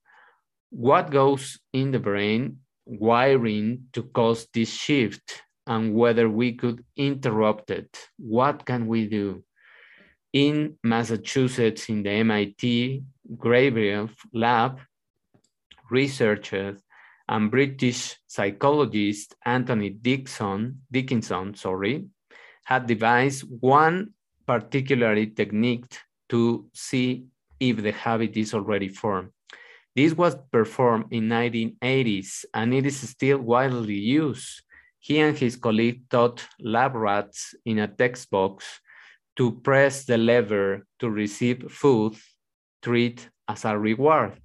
What 0.70 1.12
goes 1.12 1.60
in 1.74 1.92
the 1.92 2.00
brain 2.00 2.60
wiring 2.86 3.86
to 3.94 4.04
cause 4.04 4.48
this 4.54 4.72
shift 4.74 5.42
and 5.66 5.94
whether 5.94 6.30
we 6.30 6.54
could 6.54 6.84
interrupt 6.96 7.72
it? 7.72 7.98
What 8.18 8.66
can 8.66 8.88
we 8.88 9.08
do? 9.08 9.44
In 10.34 10.78
Massachusetts, 10.84 11.90
in 11.90 12.04
the 12.04 12.12
MIT 12.12 13.04
Graybiel 13.36 14.10
lab, 14.34 14.80
researchers 15.90 16.80
and 17.30 17.52
British 17.52 18.16
psychologist 18.28 19.36
Anthony 19.46 19.90
Dixon, 19.90 20.82
Dickinson 20.92 21.56
sorry, 21.56 22.06
had 22.66 22.88
devised 22.88 23.44
one 23.60 24.14
particular 24.46 25.26
technique 25.26 25.86
to 26.30 26.70
see 26.74 27.26
if 27.60 27.82
the 27.82 27.92
habit 27.92 28.38
is 28.38 28.54
already 28.54 28.90
formed. 28.90 29.30
This 29.96 30.14
was 30.14 30.36
performed 30.52 31.06
in 31.12 31.28
1980s 31.28 32.46
and 32.54 32.74
it 32.74 32.86
is 32.86 33.10
still 33.10 33.40
widely 33.40 33.96
used. 33.96 34.62
He 35.00 35.20
and 35.20 35.38
his 35.38 35.56
colleague 35.56 36.10
taught 36.10 36.46
lab 36.60 36.96
rats 36.96 37.56
in 37.66 37.80
a 37.80 37.88
text 37.88 38.30
box 38.30 38.80
to 39.38 39.52
press 39.62 40.06
the 40.06 40.18
lever 40.18 40.86
to 41.00 41.10
receive 41.10 41.72
food 41.72 42.16
treat 42.82 43.30
as 43.48 43.66
a 43.66 43.78
reward. 43.78 44.40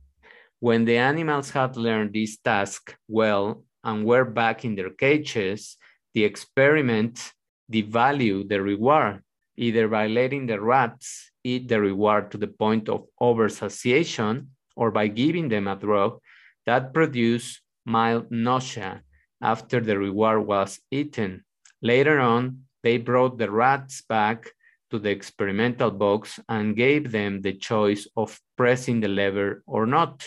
When 0.63 0.85
the 0.85 0.97
animals 0.97 1.51
had 1.51 1.77
learned 1.77 2.13
this 2.13 2.37
task 2.37 2.95
well 3.09 3.65
and 3.83 4.05
were 4.05 4.25
back 4.25 4.65
in 4.65 4.77
their 4.77 4.91
cages, 4.91 5.77
the 6.15 6.23
experiment 6.23 7.33
devalued 7.69 8.49
the 8.49 8.63
reward, 8.63 9.25
either 9.57 9.89
by 9.89 10.07
letting 10.07 10.47
the 10.47 10.61
rats 10.61 11.33
eat 11.43 11.67
the 11.67 11.81
reward 11.81 12.31
to 12.31 12.39
the 12.39 12.47
point 12.47 12.89
of 12.89 13.09
oversatiation 13.21 14.47
or 14.77 14.93
by 14.93 15.09
giving 15.09 15.49
them 15.49 15.67
a 15.67 15.75
drug 15.75 16.21
that 16.65 16.95
produced 16.95 17.61
mild 17.85 18.31
nausea 18.31 19.03
after 19.43 19.81
the 19.81 19.99
reward 19.99 20.47
was 20.47 20.79
eaten. 20.93 21.43
Later 21.83 22.21
on, 22.21 22.67
they 22.85 22.99
brought 22.99 23.37
the 23.37 23.51
rats 23.51 24.03
back 24.03 24.53
to 24.93 25.01
the 25.01 25.11
experimental 25.11 25.91
box 25.91 26.39
and 26.49 26.77
gave 26.77 27.11
them 27.11 27.41
the 27.41 27.55
choice 27.55 28.07
of 28.17 28.39
pressing 28.57 29.01
the 29.01 29.09
lever 29.09 29.65
or 29.67 29.87
not. 29.87 30.23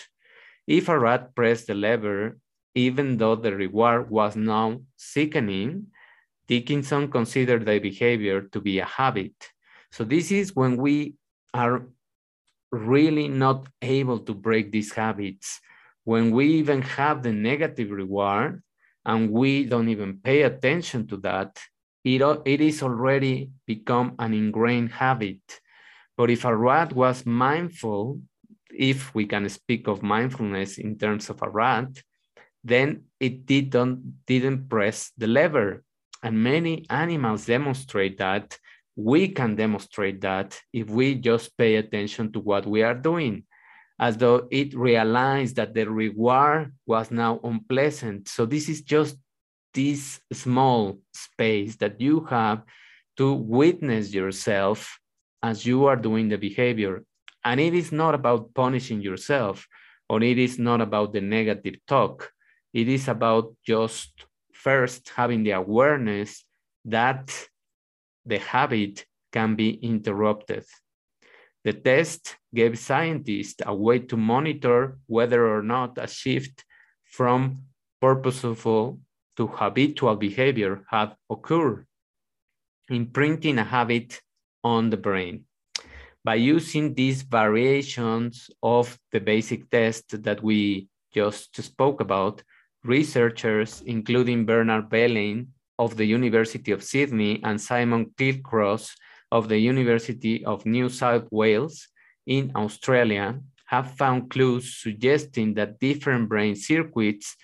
If 0.66 0.88
a 0.88 0.98
rat 0.98 1.34
pressed 1.34 1.68
the 1.68 1.74
lever, 1.74 2.38
even 2.74 3.16
though 3.16 3.36
the 3.36 3.54
reward 3.54 4.10
was 4.10 4.36
now 4.36 4.80
sickening, 4.96 5.88
Dickinson 6.46 7.10
considered 7.10 7.64
the 7.64 7.78
behavior 7.78 8.42
to 8.52 8.60
be 8.60 8.78
a 8.78 8.84
habit. 8.84 9.34
So 9.90 10.04
this 10.04 10.30
is 10.30 10.54
when 10.54 10.76
we 10.76 11.14
are 11.54 11.86
really 12.70 13.28
not 13.28 13.66
able 13.82 14.20
to 14.20 14.34
break 14.34 14.70
these 14.70 14.92
habits. 14.92 15.60
When 16.04 16.30
we 16.30 16.46
even 16.62 16.82
have 16.82 17.22
the 17.22 17.32
negative 17.32 17.90
reward 17.90 18.62
and 19.04 19.30
we 19.30 19.64
don't 19.64 19.88
even 19.88 20.18
pay 20.22 20.42
attention 20.42 21.06
to 21.08 21.16
that, 21.18 21.58
it, 22.04 22.22
it 22.44 22.60
is 22.60 22.82
already 22.82 23.50
become 23.66 24.14
an 24.18 24.34
ingrained 24.34 24.92
habit. 24.92 25.40
But 26.16 26.30
if 26.30 26.44
a 26.44 26.56
rat 26.56 26.92
was 26.92 27.26
mindful, 27.26 28.20
if 28.78 29.14
we 29.14 29.26
can 29.26 29.48
speak 29.48 29.88
of 29.88 30.02
mindfulness 30.02 30.78
in 30.78 30.98
terms 30.98 31.30
of 31.30 31.42
a 31.42 31.48
rat, 31.48 31.88
then 32.62 33.04
it 33.20 33.46
didn't, 33.46 34.24
didn't 34.26 34.68
press 34.68 35.12
the 35.16 35.26
lever. 35.26 35.82
And 36.22 36.42
many 36.42 36.84
animals 36.90 37.46
demonstrate 37.46 38.18
that 38.18 38.58
we 38.96 39.28
can 39.28 39.54
demonstrate 39.54 40.22
that 40.22 40.58
if 40.72 40.88
we 40.88 41.14
just 41.14 41.56
pay 41.56 41.76
attention 41.76 42.32
to 42.32 42.40
what 42.40 42.66
we 42.66 42.82
are 42.82 42.94
doing, 42.94 43.44
as 44.00 44.16
though 44.16 44.48
it 44.50 44.74
realized 44.74 45.56
that 45.56 45.74
the 45.74 45.88
reward 45.88 46.72
was 46.86 47.10
now 47.10 47.38
unpleasant. 47.44 48.28
So 48.28 48.46
this 48.46 48.68
is 48.68 48.82
just 48.82 49.16
this 49.74 50.20
small 50.32 50.98
space 51.14 51.76
that 51.76 52.00
you 52.00 52.24
have 52.24 52.62
to 53.18 53.32
witness 53.32 54.12
yourself 54.12 54.98
as 55.42 55.64
you 55.64 55.86
are 55.86 55.96
doing 55.96 56.28
the 56.28 56.38
behavior. 56.38 57.04
And 57.46 57.60
it 57.60 57.74
is 57.74 57.92
not 57.92 58.12
about 58.16 58.52
punishing 58.54 59.00
yourself, 59.00 59.68
or 60.08 60.20
it 60.20 60.36
is 60.36 60.58
not 60.58 60.80
about 60.80 61.12
the 61.12 61.20
negative 61.20 61.76
talk. 61.86 62.32
It 62.74 62.88
is 62.88 63.06
about 63.06 63.54
just 63.64 64.26
first 64.52 65.12
having 65.14 65.44
the 65.44 65.52
awareness 65.52 66.44
that 66.86 67.30
the 68.24 68.38
habit 68.38 69.06
can 69.32 69.54
be 69.54 69.74
interrupted. 69.74 70.64
The 71.62 71.72
test 71.72 72.36
gave 72.52 72.80
scientists 72.80 73.62
a 73.64 73.72
way 73.72 74.00
to 74.00 74.16
monitor 74.16 74.98
whether 75.06 75.46
or 75.46 75.62
not 75.62 75.98
a 75.98 76.08
shift 76.08 76.64
from 77.04 77.62
purposeful 78.00 78.98
to 79.36 79.46
habitual 79.46 80.16
behavior 80.16 80.82
had 80.90 81.14
occurred, 81.30 81.86
imprinting 82.88 83.58
a 83.58 83.64
habit 83.64 84.20
on 84.64 84.90
the 84.90 84.96
brain. 84.96 85.44
By 86.26 86.34
using 86.34 86.92
these 86.92 87.22
variations 87.22 88.50
of 88.60 88.98
the 89.12 89.20
basic 89.20 89.70
test 89.70 90.24
that 90.24 90.42
we 90.42 90.88
just 91.14 91.54
spoke 91.62 92.00
about, 92.00 92.42
researchers, 92.82 93.80
including 93.86 94.44
Bernard 94.44 94.90
Balleine, 94.90 95.46
of 95.78 95.96
the 95.96 96.04
University 96.04 96.72
of 96.72 96.82
Sydney 96.82 97.40
and 97.44 97.60
Simon 97.60 98.10
Killcross 98.18 98.90
of 99.30 99.48
the 99.48 99.58
University 99.58 100.44
of 100.44 100.66
New 100.66 100.88
South 100.88 101.28
Wales 101.30 101.86
in 102.26 102.50
Australia 102.56 103.38
have 103.66 103.92
found 103.92 104.28
clues 104.28 104.82
suggesting 104.82 105.54
that 105.54 105.78
different 105.78 106.28
brain 106.28 106.56
circuits 106.56 107.36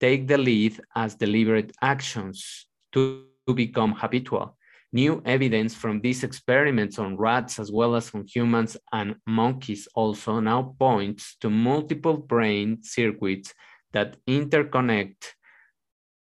take 0.00 0.26
the 0.26 0.38
lead 0.38 0.80
as 0.96 1.14
deliberate 1.14 1.72
actions 1.82 2.66
to, 2.92 3.26
to 3.46 3.52
become 3.52 3.92
habitual. 3.92 4.56
New 4.92 5.22
evidence 5.24 5.74
from 5.74 6.00
these 6.00 6.24
experiments 6.24 6.98
on 6.98 7.16
rats 7.16 7.60
as 7.60 7.70
well 7.70 7.94
as 7.94 8.12
on 8.12 8.26
humans 8.26 8.76
and 8.92 9.14
monkeys 9.24 9.86
also 9.94 10.40
now 10.40 10.74
points 10.78 11.36
to 11.40 11.48
multiple 11.48 12.16
brain 12.16 12.82
circuits 12.82 13.54
that 13.92 14.16
interconnect 14.26 15.34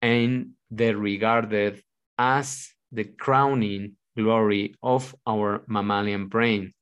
and 0.01 0.51
they're 0.69 0.97
regarded 0.97 1.81
as 2.17 2.69
the 2.91 3.05
crowning 3.05 3.95
glory 4.17 4.75
of 4.83 5.15
our 5.25 5.63
mammalian 5.67 6.27
brain. 6.27 6.73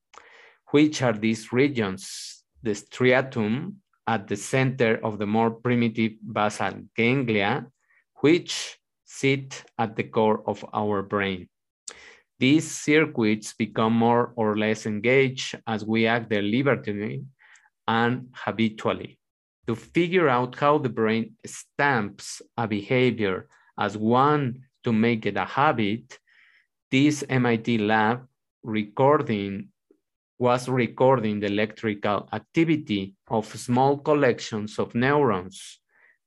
Which 0.71 1.01
are 1.01 1.13
these 1.13 1.53
regions? 1.53 2.43
The 2.63 2.71
striatum 2.71 3.75
at 4.07 4.27
the 4.27 4.35
center 4.35 4.99
of 5.03 5.19
the 5.19 5.27
more 5.27 5.51
primitive 5.51 6.13
basal 6.21 6.81
ganglia, 6.95 7.67
which 8.21 8.77
sit 9.03 9.63
at 9.77 9.95
the 9.95 10.03
core 10.03 10.41
of 10.47 10.65
our 10.73 11.03
brain. 11.03 11.47
These 12.37 12.69
circuits 12.69 13.53
become 13.53 13.93
more 13.93 14.33
or 14.35 14.57
less 14.57 14.85
engaged 14.85 15.55
as 15.65 15.85
we 15.85 16.05
act 16.05 16.29
deliberately 16.29 17.23
and 17.87 18.29
habitually. 18.33 19.19
To 19.67 19.75
figure 19.75 20.27
out 20.27 20.55
how 20.55 20.77
the 20.77 20.89
brain 20.89 21.35
stamps 21.45 22.41
a 22.57 22.67
behavior 22.67 23.47
as 23.79 23.97
one 23.97 24.65
to 24.83 24.91
make 24.93 25.25
it 25.25 25.37
a 25.37 25.45
habit, 25.45 26.19
this 26.91 27.23
MIT 27.29 27.79
lab 27.79 28.27
recording 28.63 29.69
was 30.37 30.67
recording 30.67 31.39
the 31.39 31.47
electrical 31.47 32.27
activity 32.33 33.15
of 33.29 33.45
small 33.47 33.97
collections 33.97 34.77
of 34.77 34.93
neurons 34.93 35.79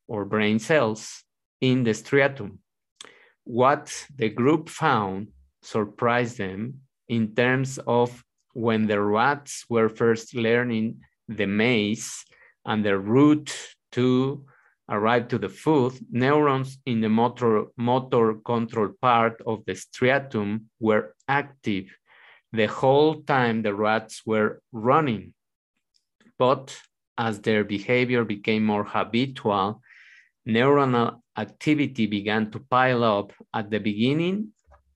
or 0.06 0.24
brain 0.24 0.58
cells 0.58 1.22
in 1.60 1.84
the 1.84 1.90
striatum. 1.90 2.58
What 3.44 4.06
the 4.16 4.30
group 4.30 4.68
found 4.68 5.28
surprised 5.70 6.38
them 6.38 6.80
in 7.08 7.34
terms 7.34 7.78
of 7.86 8.24
when 8.54 8.86
the 8.86 9.00
rats 9.00 9.64
were 9.68 9.88
first 9.88 10.34
learning 10.34 11.00
the 11.28 11.46
maze 11.46 12.24
and 12.64 12.84
the 12.84 12.98
route 12.98 13.54
to 13.92 14.44
arrive 14.88 15.28
to 15.28 15.38
the 15.38 15.48
food, 15.48 15.92
neurons 16.10 16.78
in 16.86 17.00
the 17.00 17.08
motor, 17.08 17.66
motor 17.76 18.34
control 18.34 18.90
part 19.00 19.40
of 19.46 19.64
the 19.66 19.74
striatum 19.74 20.64
were 20.80 21.14
active 21.28 21.86
the 22.52 22.66
whole 22.66 23.22
time 23.22 23.62
the 23.62 23.74
rats 23.74 24.22
were 24.24 24.62
running. 24.72 25.34
But 26.38 26.76
as 27.18 27.40
their 27.40 27.64
behavior 27.64 28.24
became 28.24 28.64
more 28.64 28.84
habitual, 28.84 29.82
neuronal 30.48 31.20
activity 31.36 32.06
began 32.06 32.50
to 32.52 32.60
pile 32.60 33.04
up 33.04 33.32
at 33.52 33.70
the 33.70 33.80
beginning 33.80 34.52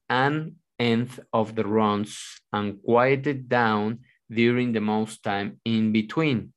and 0.08 0.54
end 0.82 1.08
of 1.32 1.54
the 1.54 1.64
runs 1.64 2.18
and 2.52 2.82
quieted 2.82 3.48
down 3.48 4.00
during 4.28 4.72
the 4.72 4.80
most 4.80 5.22
time 5.22 5.60
in 5.64 5.92
between. 5.92 6.52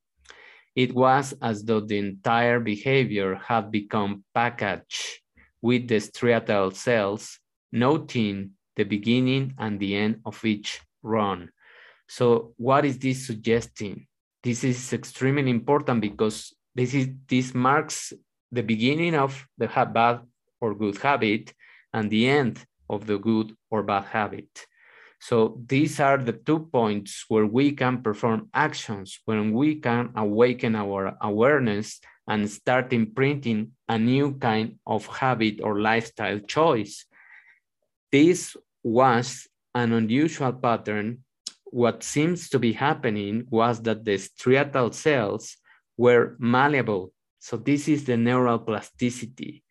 It 0.75 0.93
was 0.93 1.33
as 1.41 1.63
though 1.63 1.79
the 1.79 1.97
entire 1.97 2.59
behavior 2.59 3.35
had 3.35 3.71
become 3.71 4.23
packaged 4.33 5.21
with 5.61 5.88
the 5.88 6.01
striatal 6.01 6.73
cells, 6.73 7.39
noting 7.71 8.51
the 8.75 8.83
beginning 8.83 9.53
and 9.57 9.79
the 9.79 9.95
end 9.95 10.21
of 10.25 10.43
each 10.43 10.81
run. 11.01 11.49
So 12.07 12.53
what 12.57 12.83
is 12.85 12.97
this 12.99 13.27
suggesting? 13.27 14.07
This 14.43 14.63
is 14.63 14.93
extremely 14.93 15.49
important 15.49 16.01
because 16.01 16.53
this 16.75 16.93
is 16.93 17.07
this 17.27 17.53
marks 17.53 18.13
the 18.51 18.61
beginning 18.61 19.15
of 19.15 19.47
the 19.57 19.67
bad 19.67 20.21
or 20.59 20.75
good 20.75 20.97
habit 20.97 21.53
and 21.93 22.11
the 22.11 22.27
end 22.27 22.65
of 22.89 23.06
the 23.06 23.17
good 23.17 23.56
or 23.69 23.84
bad 23.84 24.06
habit. 24.06 24.67
So 25.19 25.60
these 25.65 26.00
are 26.00 26.17
the 26.17 26.34
two 26.34 26.69
points 26.71 27.26
where 27.30 27.45
we 27.45 27.71
can 27.71 28.02
perform 28.02 28.50
actions, 28.54 29.19
when 29.26 29.54
we 29.54 29.76
can 29.76 30.12
awaken 30.15 30.76
our 30.76 31.17
awareness 31.21 32.00
and 32.28 32.50
start 32.50 32.93
imprinting 32.93 33.71
a 33.89 33.98
new 33.98 34.34
kind 34.38 34.78
of 34.86 35.08
habit 35.08 35.62
or 35.62 35.80
lifestyle 35.80 36.39
choice. 36.39 37.06
This 38.12 38.56
was 38.84 39.48
an 39.74 39.93
unusual 39.93 40.54
pattern. 40.54 41.24
What 41.65 42.04
seems 42.04 42.50
to 42.50 42.60
be 42.60 42.74
happening 42.74 43.48
was 43.50 43.82
that 43.82 44.06
the 44.06 44.17
striatal 44.17 44.93
cells 44.93 45.58
were 45.98 46.36
malleable. 46.39 47.13
So 47.39 47.58
this 47.58 47.88
is 47.88 48.06
the 48.06 48.17
neural 48.17 48.60
plasticity 48.60 49.64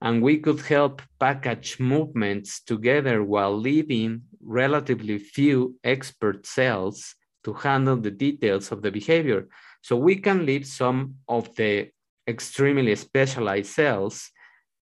and 0.00 0.22
we 0.22 0.38
could 0.38 0.60
help 0.60 1.02
package 1.18 1.78
movements 1.78 2.62
together 2.62 3.22
while 3.22 3.56
leaving 3.56 4.22
relatively 4.42 5.18
few 5.18 5.76
expert 5.84 6.46
cells 6.46 7.14
to 7.44 7.52
handle 7.52 7.96
the 7.96 8.10
details 8.10 8.72
of 8.72 8.82
the 8.82 8.90
behavior. 8.90 9.48
So 9.82 9.96
we 9.96 10.16
can 10.16 10.46
leave 10.46 10.66
some 10.66 11.16
of 11.28 11.54
the 11.56 11.90
extremely 12.26 12.94
specialized 12.96 13.72
cells 13.72 14.30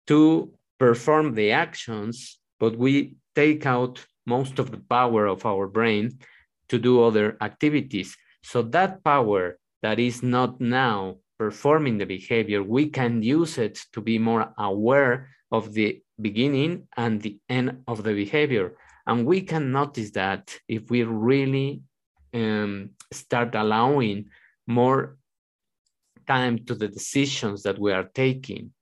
to 0.07 0.53
perform 0.79 1.33
the 1.33 1.51
actions, 1.51 2.39
but 2.59 2.77
we 2.77 3.15
take 3.35 3.65
out 3.65 4.05
most 4.25 4.59
of 4.59 4.71
the 4.71 4.81
power 4.89 5.25
of 5.25 5.45
our 5.45 5.67
brain 5.67 6.19
to 6.69 6.77
do 6.77 7.03
other 7.03 7.37
activities. 7.41 8.15
So 8.43 8.61
that 8.61 9.03
power 9.03 9.57
that 9.81 9.99
is 9.99 10.21
not 10.23 10.59
now 10.59 11.17
performing 11.37 11.97
the 11.97 12.05
behavior, 12.05 12.63
we 12.63 12.89
can 12.89 13.21
use 13.21 13.57
it 13.57 13.79
to 13.93 14.01
be 14.01 14.17
more 14.17 14.53
aware 14.57 15.29
of 15.51 15.73
the 15.73 16.01
beginning 16.19 16.87
and 16.97 17.21
the 17.21 17.39
end 17.49 17.83
of 17.87 18.03
the 18.03 18.13
behavior. 18.13 18.77
And 19.05 19.25
we 19.25 19.41
can 19.41 19.71
notice 19.71 20.11
that 20.11 20.57
if 20.67 20.89
we 20.89 21.03
really 21.03 21.81
um, 22.33 22.91
start 23.13 23.55
allowing 23.55 24.29
more 24.65 25.17
time 26.27 26.65
to 26.65 26.75
the 26.75 26.87
decisions 26.87 27.63
that 27.63 27.79
we 27.79 27.93
are 27.93 28.09
taking, 28.13 28.73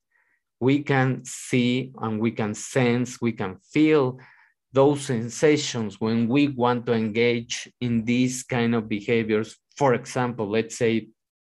we 0.59 0.81
can 0.81 1.23
see 1.25 1.91
and 2.01 2.19
we 2.19 2.31
can 2.31 2.53
sense, 2.53 3.21
we 3.21 3.33
can 3.33 3.57
feel 3.71 4.19
those 4.73 5.05
sensations 5.05 6.01
when 6.01 6.27
we 6.27 6.47
want 6.47 6.85
to 6.85 6.93
engage 6.93 7.69
in 7.79 8.03
these 8.03 8.43
kind 8.43 8.73
of 8.73 8.89
behaviors. 8.89 9.57
For 9.77 9.93
example, 9.93 10.49
let's 10.49 10.77
say 10.77 11.09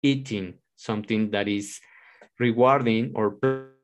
eating 0.01 0.55
something 0.86 1.32
that 1.32 1.48
is 1.48 1.80
rewarding 2.39 3.12
or 3.15 3.38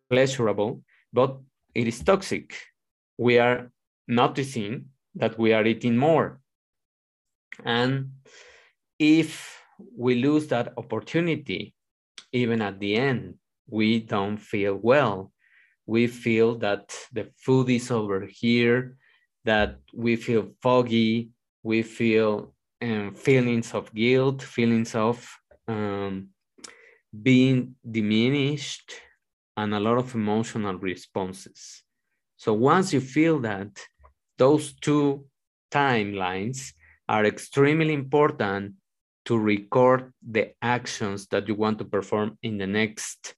pleasurable, 0.09 0.81
but 1.13 1.37
it 1.73 1.87
is 1.87 2.03
toxic. 2.03 2.55
We 3.17 3.39
are 3.39 3.71
noticing 4.07 4.85
that 5.15 5.37
we 5.37 5.53
are 5.53 5.65
eating 5.65 5.97
more. 5.97 6.39
And 7.65 8.11
if 8.99 9.61
we 9.97 10.15
lose 10.15 10.47
that 10.47 10.73
opportunity, 10.77 11.73
even 12.31 12.61
at 12.61 12.79
the 12.79 12.95
end, 12.95 13.35
we 13.67 13.99
don't 13.99 14.37
feel 14.37 14.75
well. 14.75 15.31
We 15.85 16.07
feel 16.07 16.57
that 16.59 16.93
the 17.11 17.29
food 17.37 17.69
is 17.69 17.91
over 17.91 18.25
here, 18.25 18.97
that 19.43 19.79
we 19.93 20.15
feel 20.15 20.53
foggy, 20.61 21.31
we 21.63 21.81
feel 21.81 22.53
um, 22.81 23.13
feelings 23.15 23.73
of 23.73 23.93
guilt, 23.93 24.41
feelings 24.41 24.95
of 24.95 25.27
um, 25.67 26.29
being 27.11 27.75
diminished, 27.89 28.93
and 29.57 29.73
a 29.73 29.79
lot 29.79 29.97
of 29.97 30.15
emotional 30.15 30.75
responses. 30.75 31.83
So 32.37 32.53
once 32.53 32.93
you 32.93 33.01
feel 33.01 33.39
that, 33.39 33.79
those 34.37 34.73
two 34.73 35.25
timelines 35.71 36.73
are 37.07 37.25
extremely 37.25 37.93
important 37.93 38.73
to 39.25 39.37
record 39.37 40.11
the 40.27 40.53
actions 40.61 41.27
that 41.27 41.47
you 41.47 41.55
want 41.55 41.77
to 41.79 41.85
perform 41.85 42.37
in 42.41 42.57
the 42.57 42.67
next 42.67 43.35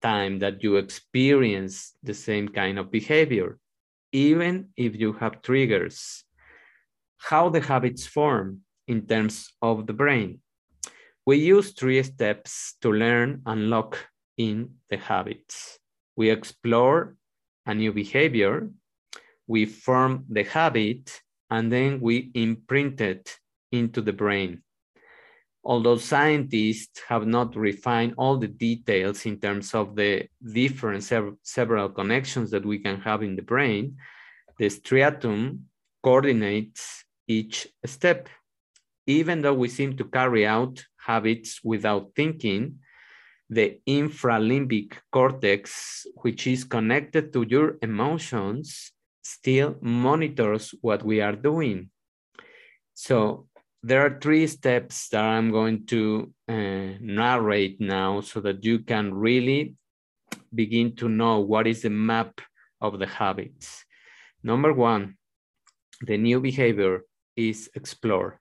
time 0.00 0.38
that 0.38 0.62
you 0.62 0.76
experience 0.76 1.94
the 2.02 2.14
same 2.14 2.48
kind 2.48 2.78
of 2.78 2.90
behavior, 2.90 3.58
even 4.12 4.68
if 4.76 4.94
you 4.94 5.12
have 5.14 5.42
triggers. 5.42 6.24
How 7.16 7.48
the 7.48 7.60
habits 7.60 8.06
form 8.06 8.60
in 8.86 9.06
terms 9.06 9.52
of 9.60 9.86
the 9.86 9.92
brain. 9.92 10.40
We 11.28 11.36
use 11.36 11.72
three 11.72 12.02
steps 12.04 12.76
to 12.80 12.90
learn 12.90 13.42
and 13.44 13.68
lock 13.68 13.98
in 14.38 14.76
the 14.88 14.96
habits. 14.96 15.78
We 16.16 16.30
explore 16.30 17.16
a 17.66 17.74
new 17.74 17.92
behavior, 17.92 18.70
we 19.46 19.66
form 19.66 20.24
the 20.30 20.44
habit, 20.44 21.20
and 21.50 21.70
then 21.70 22.00
we 22.00 22.30
imprint 22.32 23.02
it 23.02 23.38
into 23.70 24.00
the 24.00 24.14
brain. 24.14 24.62
Although 25.62 25.98
scientists 25.98 27.02
have 27.06 27.26
not 27.26 27.54
refined 27.56 28.14
all 28.16 28.38
the 28.38 28.48
details 28.48 29.26
in 29.26 29.38
terms 29.38 29.74
of 29.74 29.96
the 29.96 30.28
different 30.42 31.02
sev 31.02 31.34
several 31.42 31.90
connections 31.90 32.50
that 32.52 32.64
we 32.64 32.78
can 32.78 33.02
have 33.02 33.22
in 33.22 33.36
the 33.36 33.42
brain, 33.42 33.98
the 34.58 34.70
striatum 34.70 35.58
coordinates 36.02 37.04
each 37.26 37.68
step. 37.84 38.30
Even 39.06 39.42
though 39.42 39.58
we 39.62 39.68
seem 39.68 39.94
to 39.98 40.04
carry 40.04 40.46
out 40.46 40.82
habits 41.08 41.60
without 41.64 42.12
thinking, 42.14 42.78
the 43.50 43.80
infralimbic 43.86 44.92
cortex, 45.10 46.06
which 46.22 46.46
is 46.46 46.64
connected 46.64 47.32
to 47.32 47.46
your 47.48 47.78
emotions, 47.80 48.92
still 49.22 49.76
monitors 49.80 50.74
what 50.82 51.02
we 51.02 51.20
are 51.20 51.34
doing. 51.50 51.90
So 52.94 53.46
there 53.82 54.04
are 54.04 54.18
three 54.20 54.46
steps 54.46 55.08
that 55.08 55.24
I'm 55.24 55.50
going 55.50 55.86
to 55.86 56.32
uh, 56.48 56.98
narrate 57.00 57.80
now 57.80 58.20
so 58.20 58.40
that 58.40 58.64
you 58.64 58.80
can 58.80 59.14
really 59.14 59.76
begin 60.54 60.96
to 60.96 61.08
know 61.08 61.40
what 61.40 61.66
is 61.66 61.82
the 61.82 61.90
map 61.90 62.40
of 62.80 62.98
the 62.98 63.06
habits. 63.06 63.84
Number 64.42 64.72
one, 64.72 65.16
the 66.02 66.16
new 66.16 66.40
behavior 66.40 67.02
is 67.36 67.70
explore. 67.74 68.40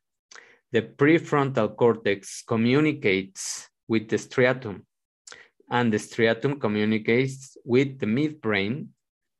The 0.71 0.81
prefrontal 0.81 1.75
cortex 1.75 2.43
communicates 2.45 3.69
with 3.87 4.09
the 4.09 4.17
striatum 4.17 4.83
and 5.69 5.91
the 5.91 5.97
striatum 5.97 6.59
communicates 6.59 7.57
with 7.63 7.99
the 7.99 8.05
midbrain 8.05 8.87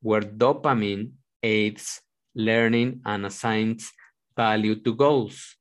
where 0.00 0.20
dopamine 0.20 1.12
aids 1.42 2.00
learning 2.34 3.00
and 3.04 3.26
assigns 3.26 3.90
value 4.36 4.76
to 4.82 4.94
goals. 4.94 5.56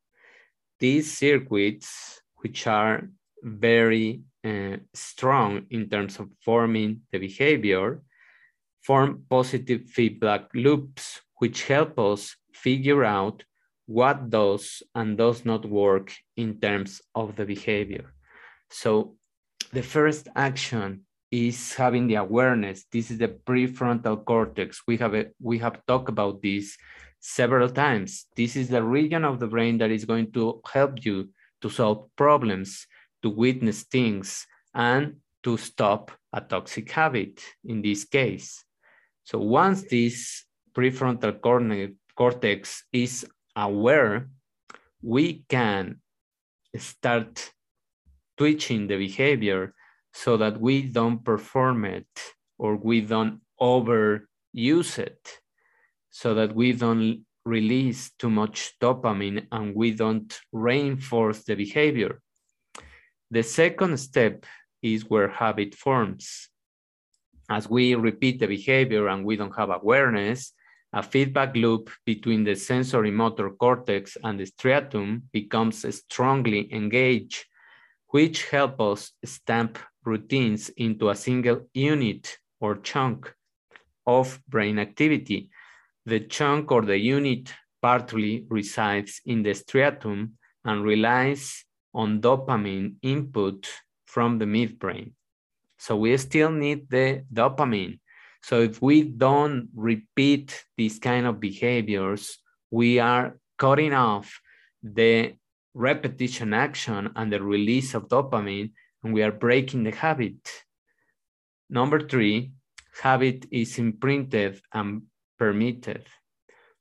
These 0.79 1.17
circuits, 1.17 2.21
which 2.37 2.67
are 2.67 3.09
very 3.41 4.21
uh, 4.43 4.77
strong 4.93 5.65
in 5.69 5.89
terms 5.89 6.19
of 6.19 6.29
forming 6.43 7.01
the 7.11 7.17
behavior, 7.17 8.01
form 8.83 9.25
positive 9.29 9.85
feedback 9.85 10.49
loops, 10.53 11.21
which 11.39 11.63
help 11.63 11.97
us 11.99 12.35
figure 12.53 13.03
out 13.03 13.43
what 13.87 14.29
does 14.29 14.83
and 14.93 15.17
does 15.17 15.45
not 15.45 15.65
work 15.65 16.13
in 16.35 16.59
terms 16.59 17.01
of 17.15 17.35
the 17.35 17.45
behavior. 17.45 18.13
So 18.69 19.15
the 19.71 19.81
first 19.81 20.27
action 20.35 21.05
is 21.31 21.73
having 21.73 22.07
the 22.07 22.15
awareness. 22.15 22.85
This 22.91 23.11
is 23.11 23.17
the 23.17 23.29
prefrontal 23.29 24.23
cortex. 24.23 24.83
We 24.87 24.97
have 24.97 25.15
a, 25.15 25.27
we 25.41 25.57
have 25.59 25.85
talked 25.87 26.09
about 26.09 26.41
this 26.41 26.77
several 27.19 27.69
times. 27.69 28.27
This 28.35 28.55
is 28.55 28.67
the 28.67 28.83
region 28.83 29.25
of 29.25 29.39
the 29.39 29.47
brain 29.47 29.77
that 29.79 29.91
is 29.91 30.05
going 30.05 30.31
to 30.33 30.61
help 30.71 31.03
you 31.03 31.29
to 31.61 31.69
solve 31.69 32.09
problems, 32.15 32.85
to 33.23 33.29
witness 33.29 33.83
things, 33.83 34.45
and 34.73 35.15
to 35.43 35.57
stop 35.57 36.11
a 36.33 36.41
toxic 36.41 36.91
habit 36.91 37.41
in 37.63 37.81
this 37.81 38.05
case. 38.05 38.63
So 39.23 39.39
once 39.39 39.83
this 39.83 40.45
prefrontal 40.73 41.41
cortex 42.15 42.83
is 42.91 43.25
aware, 43.57 44.29
we 45.01 45.43
can 45.49 45.99
start 46.77 47.51
twitching 48.37 48.87
the 48.87 48.97
behavior 48.97 49.73
so 50.13 50.37
that 50.37 50.61
we 50.61 50.83
don't 50.83 51.25
perform 51.25 51.83
it 51.85 52.07
or 52.57 52.75
we 52.75 53.01
don't 53.01 53.41
overuse 53.59 54.99
it 54.99 55.39
so 56.11 56.33
that 56.35 56.55
we 56.55 56.71
don't 56.71 57.25
release 57.45 58.11
too 58.19 58.29
much 58.29 58.73
dopamine 58.81 59.47
and 59.51 59.75
we 59.75 59.91
don't 59.91 60.39
reinforce 60.51 61.43
the 61.43 61.55
behavior. 61.55 62.21
The 63.31 63.43
second 63.43 63.97
step 63.97 64.45
is 64.81 65.09
where 65.09 65.29
habit 65.29 65.75
forms. 65.75 66.49
As 67.49 67.69
we 67.69 67.95
repeat 67.95 68.39
the 68.39 68.47
behavior 68.47 69.07
and 69.07 69.23
we 69.25 69.35
don't 69.35 69.55
have 69.55 69.69
awareness, 69.69 70.53
a 70.93 71.03
feedback 71.03 71.55
loop 71.55 71.89
between 72.05 72.43
the 72.43 72.55
sensory 72.55 73.11
motor 73.11 73.49
cortex 73.49 74.17
and 74.23 74.39
the 74.39 74.45
striatum 74.45 75.21
becomes 75.31 75.85
strongly 75.95 76.73
engaged 76.73 77.45
which 78.09 78.49
helps 78.49 78.79
us 78.79 79.11
stamp 79.25 79.77
routines 80.05 80.69
into 80.69 81.09
a 81.09 81.15
single 81.15 81.61
unit 81.73 82.37
or 82.59 82.77
chunk 82.77 83.33
of 84.05 84.39
brain 84.47 84.79
activity. 84.79 85.49
The 86.05 86.21
chunk 86.21 86.71
or 86.71 86.83
the 86.83 86.97
unit 86.97 87.53
partly 87.81 88.45
resides 88.49 89.21
in 89.25 89.43
the 89.43 89.51
striatum 89.51 90.31
and 90.63 90.83
relies 90.83 91.65
on 91.93 92.21
dopamine 92.21 92.95
input 93.01 93.67
from 94.05 94.39
the 94.39 94.45
midbrain. 94.45 95.11
So 95.77 95.97
we 95.97 96.15
still 96.17 96.51
need 96.51 96.89
the 96.89 97.23
dopamine. 97.31 97.99
So 98.47 98.61
if 98.61 98.81
we 98.81 99.03
don't 99.03 99.67
repeat 99.75 100.63
these 100.77 100.99
kind 100.99 101.27
of 101.27 101.37
behaviors, 101.41 102.37
we 102.71 102.97
are 102.97 103.37
cutting 103.57 103.91
off 103.91 104.39
the 104.81 105.33
repetition 105.73 106.53
action 106.53 107.11
and 107.17 107.29
the 107.29 107.43
release 107.43 107.93
of 107.93 108.07
dopamine, 108.07 108.71
and 109.03 109.13
we 109.13 109.21
are 109.21 109.33
breaking 109.33 109.83
the 109.83 109.91
habit. 109.91 110.39
Number 111.69 111.99
three, 111.99 112.53
habit 113.01 113.47
is 113.51 113.77
imprinted 113.79 114.61
and 114.71 115.01
permitted. 115.37 116.07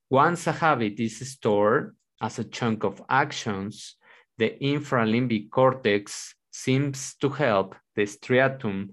Once 0.09 0.47
a 0.47 0.53
habit 0.53 1.01
is 1.01 1.19
stored 1.33 1.97
as 2.23 2.39
a 2.39 2.45
chunk 2.45 2.85
of 2.85 3.03
actions, 3.09 3.97
the 4.39 4.51
infralimbic 4.63 5.51
cortex 5.51 6.33
seems 6.53 7.17
to 7.17 7.29
help 7.29 7.75
the 7.97 8.03
striatum 8.03 8.91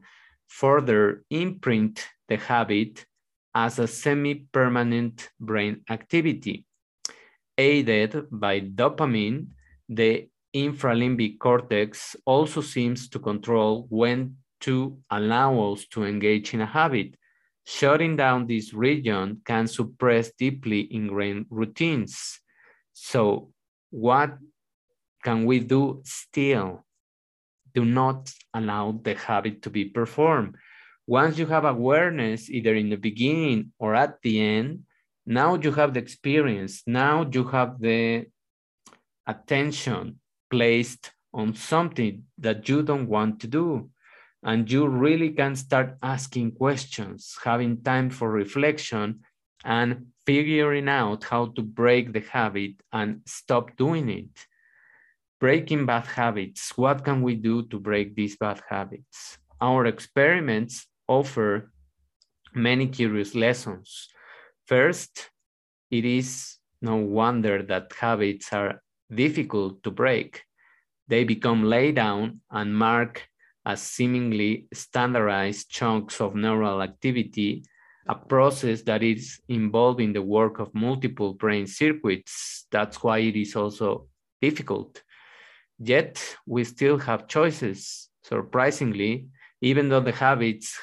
further 0.48 1.24
imprint 1.30 2.04
the 2.34 2.46
habit 2.54 3.06
as 3.54 3.78
a 3.78 3.88
semi-permanent 3.88 5.30
brain 5.40 5.82
activity. 5.90 6.66
Aided 7.58 8.26
by 8.32 8.62
dopamine, 8.62 9.40
the 9.88 10.28
infralimbic 10.56 11.38
cortex 11.38 12.16
also 12.26 12.62
seems 12.62 13.10
to 13.10 13.20
control 13.20 13.86
when 13.90 14.38
to 14.62 14.98
allow 15.12 15.52
us 15.72 15.86
to 15.94 16.06
engage 16.06 16.54
in 16.56 16.62
a 16.62 16.74
habit. 16.80 17.10
Shutting 17.66 18.16
down 18.18 18.48
this 18.48 18.74
region 18.74 19.42
can 19.46 19.68
suppress 19.68 20.32
deeply 20.44 20.82
ingrained 20.92 21.46
routines. 21.50 22.40
So 22.94 23.52
what 23.92 24.32
can 25.24 25.46
we 25.46 25.60
do 25.60 26.02
still? 26.04 26.86
Do 27.76 27.86
not 27.86 28.32
allow 28.54 29.00
the 29.04 29.16
habit 29.16 29.62
to 29.64 29.70
be 29.70 29.86
performed. 29.86 30.56
Once 31.06 31.38
you 31.38 31.46
have 31.46 31.66
awareness, 31.66 32.50
either 32.50 32.76
in 32.76 32.90
the 32.90 32.96
beginning 32.96 33.72
or 33.78 33.94
at 33.94 34.22
the 34.22 34.40
end, 34.40 34.84
now 35.26 35.56
you 35.56 35.72
have 35.72 35.94
the 35.94 36.00
experience. 36.00 36.84
Now 36.88 37.28
you 37.30 37.44
have 37.46 37.80
the 37.80 38.26
attention 39.28 40.20
placed 40.50 41.12
on 41.34 41.56
something 41.56 42.24
that 42.38 42.70
you 42.70 42.84
don't 42.84 43.08
want 43.08 43.40
to 43.42 43.48
do. 43.48 43.90
And 44.44 44.70
you 44.70 44.88
really 44.88 45.32
can 45.32 45.56
start 45.56 45.98
asking 46.04 46.52
questions, 46.52 47.38
having 47.44 47.82
time 47.82 48.10
for 48.10 48.30
reflection 48.30 49.22
and 49.64 50.08
figuring 50.26 50.90
out 50.90 51.24
how 51.24 51.48
to 51.48 51.62
break 51.62 52.12
the 52.12 52.20
habit 52.20 52.74
and 52.92 53.22
stop 53.26 53.76
doing 53.78 54.10
it. 54.10 54.48
Breaking 55.40 55.86
bad 55.86 56.08
habits. 56.08 56.78
What 56.78 57.04
can 57.04 57.22
we 57.22 57.36
do 57.36 57.64
to 57.68 57.80
break 57.80 58.16
these 58.16 58.38
bad 58.38 58.62
habits? 58.70 59.38
Our 59.62 59.86
experiments 59.86 60.88
offer 61.08 61.72
many 62.54 62.88
curious 62.88 63.36
lessons. 63.36 64.10
First, 64.66 65.30
it 65.92 66.06
is 66.06 66.58
no 66.82 66.96
wonder 66.98 67.64
that 67.64 67.94
habits 68.00 68.52
are 68.54 68.82
difficult 69.14 69.84
to 69.84 69.92
break. 69.92 70.44
They 71.08 71.24
become 71.24 71.64
laid 71.64 71.96
down 71.96 72.42
and 72.50 72.76
mark 72.76 73.28
as 73.66 73.82
seemingly 73.82 74.68
standardized 74.74 75.70
chunks 75.70 76.20
of 76.20 76.36
neural 76.36 76.82
activity, 76.82 77.64
a 78.08 78.16
process 78.16 78.82
that 78.84 79.04
is 79.04 79.40
involved 79.48 80.02
in 80.02 80.14
the 80.14 80.22
work 80.22 80.60
of 80.60 80.74
multiple 80.74 81.34
brain 81.34 81.68
circuits. 81.68 82.66
That's 82.72 83.02
why 83.02 83.20
it 83.20 83.36
is 83.36 83.56
also 83.56 84.08
difficult. 84.42 85.02
Yet 85.80 86.38
we 86.46 86.64
still 86.64 86.98
have 87.00 87.28
choices. 87.28 88.10
Surprisingly, 88.24 89.28
even 89.62 89.90
though 89.90 90.02
the 90.02 90.12
habits 90.12 90.78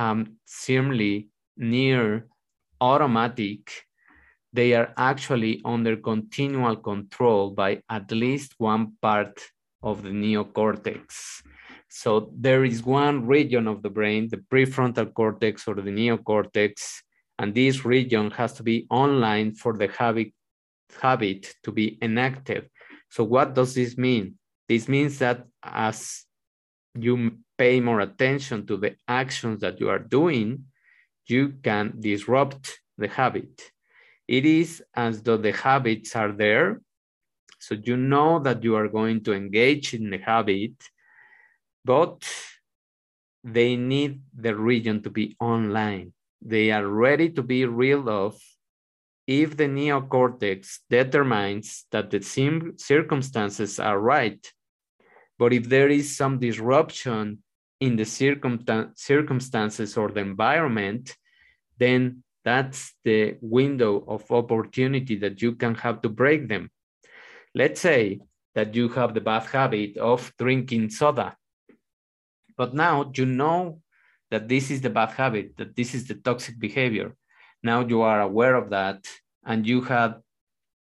Um, 0.00 0.18
have 0.18 0.28
seemingly 0.46 1.28
near 1.58 2.26
automatic, 2.80 3.84
they 4.50 4.72
are 4.72 4.94
actually 4.96 5.60
under 5.64 5.96
continual 5.96 6.76
control 6.76 7.50
by 7.50 7.82
at 7.90 8.10
least 8.10 8.54
one 8.56 8.92
part 9.02 9.38
of 9.82 10.02
the 10.02 10.08
neocortex. 10.08 11.42
So 11.90 12.32
there 12.34 12.64
is 12.64 12.82
one 12.82 13.26
region 13.26 13.68
of 13.68 13.82
the 13.82 13.90
brain, 13.90 14.28
the 14.28 14.38
prefrontal 14.38 15.12
cortex 15.12 15.68
or 15.68 15.74
the 15.74 15.90
neocortex, 15.90 17.02
and 17.38 17.54
this 17.54 17.84
region 17.84 18.30
has 18.30 18.54
to 18.54 18.62
be 18.62 18.86
online 18.90 19.54
for 19.54 19.76
the 19.76 19.88
habit, 19.88 20.32
habit 20.98 21.54
to 21.64 21.72
be 21.72 21.98
enacted. 22.00 22.70
So 23.10 23.24
what 23.24 23.54
does 23.54 23.74
this 23.74 23.98
mean? 23.98 24.38
This 24.66 24.88
means 24.88 25.18
that 25.18 25.44
as 25.62 26.24
you 26.94 27.32
pay 27.60 27.78
more 27.78 28.00
attention 28.00 28.64
to 28.66 28.78
the 28.78 28.96
actions 29.06 29.60
that 29.60 29.78
you 29.80 29.90
are 29.90 29.98
doing, 29.98 30.64
you 31.26 31.52
can 31.62 31.92
disrupt 32.00 32.80
the 32.96 33.06
habit. 33.06 33.52
It 34.26 34.46
is 34.46 34.82
as 34.96 35.20
though 35.22 35.36
the 35.36 35.52
habits 35.52 36.16
are 36.16 36.32
there. 36.32 36.80
So 37.58 37.74
you 37.74 37.98
know 37.98 38.38
that 38.38 38.64
you 38.64 38.76
are 38.76 38.88
going 38.88 39.22
to 39.24 39.34
engage 39.34 39.92
in 39.92 40.08
the 40.08 40.16
habit, 40.16 40.72
but 41.84 42.26
they 43.44 43.76
need 43.76 44.22
the 44.32 44.56
region 44.56 45.02
to 45.02 45.10
be 45.10 45.36
online. 45.38 46.14
They 46.40 46.70
are 46.70 46.86
ready 46.86 47.28
to 47.36 47.42
be 47.42 47.66
reeled 47.66 48.08
off 48.08 48.40
if 49.26 49.54
the 49.54 49.68
neocortex 49.68 50.78
determines 50.88 51.84
that 51.92 52.08
the 52.08 52.22
circumstances 52.78 53.78
are 53.78 54.00
right. 54.00 54.40
But 55.38 55.52
if 55.52 55.68
there 55.68 55.90
is 55.90 56.16
some 56.16 56.38
disruption 56.38 57.42
in 57.80 57.96
the 57.96 58.04
circumstances 58.94 59.96
or 59.96 60.10
the 60.10 60.20
environment, 60.20 61.16
then 61.78 62.22
that's 62.44 62.94
the 63.04 63.36
window 63.40 64.04
of 64.06 64.30
opportunity 64.30 65.16
that 65.16 65.42
you 65.42 65.54
can 65.56 65.74
have 65.74 66.00
to 66.02 66.08
break 66.08 66.48
them. 66.48 66.70
Let's 67.54 67.80
say 67.80 68.20
that 68.54 68.74
you 68.74 68.88
have 68.90 69.14
the 69.14 69.20
bad 69.20 69.46
habit 69.46 69.96
of 69.96 70.32
drinking 70.38 70.90
soda, 70.90 71.36
but 72.56 72.74
now 72.74 73.10
you 73.14 73.26
know 73.26 73.80
that 74.30 74.48
this 74.48 74.70
is 74.70 74.80
the 74.80 74.90
bad 74.90 75.10
habit, 75.12 75.56
that 75.56 75.74
this 75.74 75.94
is 75.94 76.06
the 76.06 76.14
toxic 76.14 76.58
behavior. 76.58 77.16
Now 77.62 77.80
you 77.86 78.02
are 78.02 78.20
aware 78.20 78.54
of 78.54 78.70
that, 78.70 79.06
and 79.44 79.66
you 79.66 79.80
have 79.82 80.20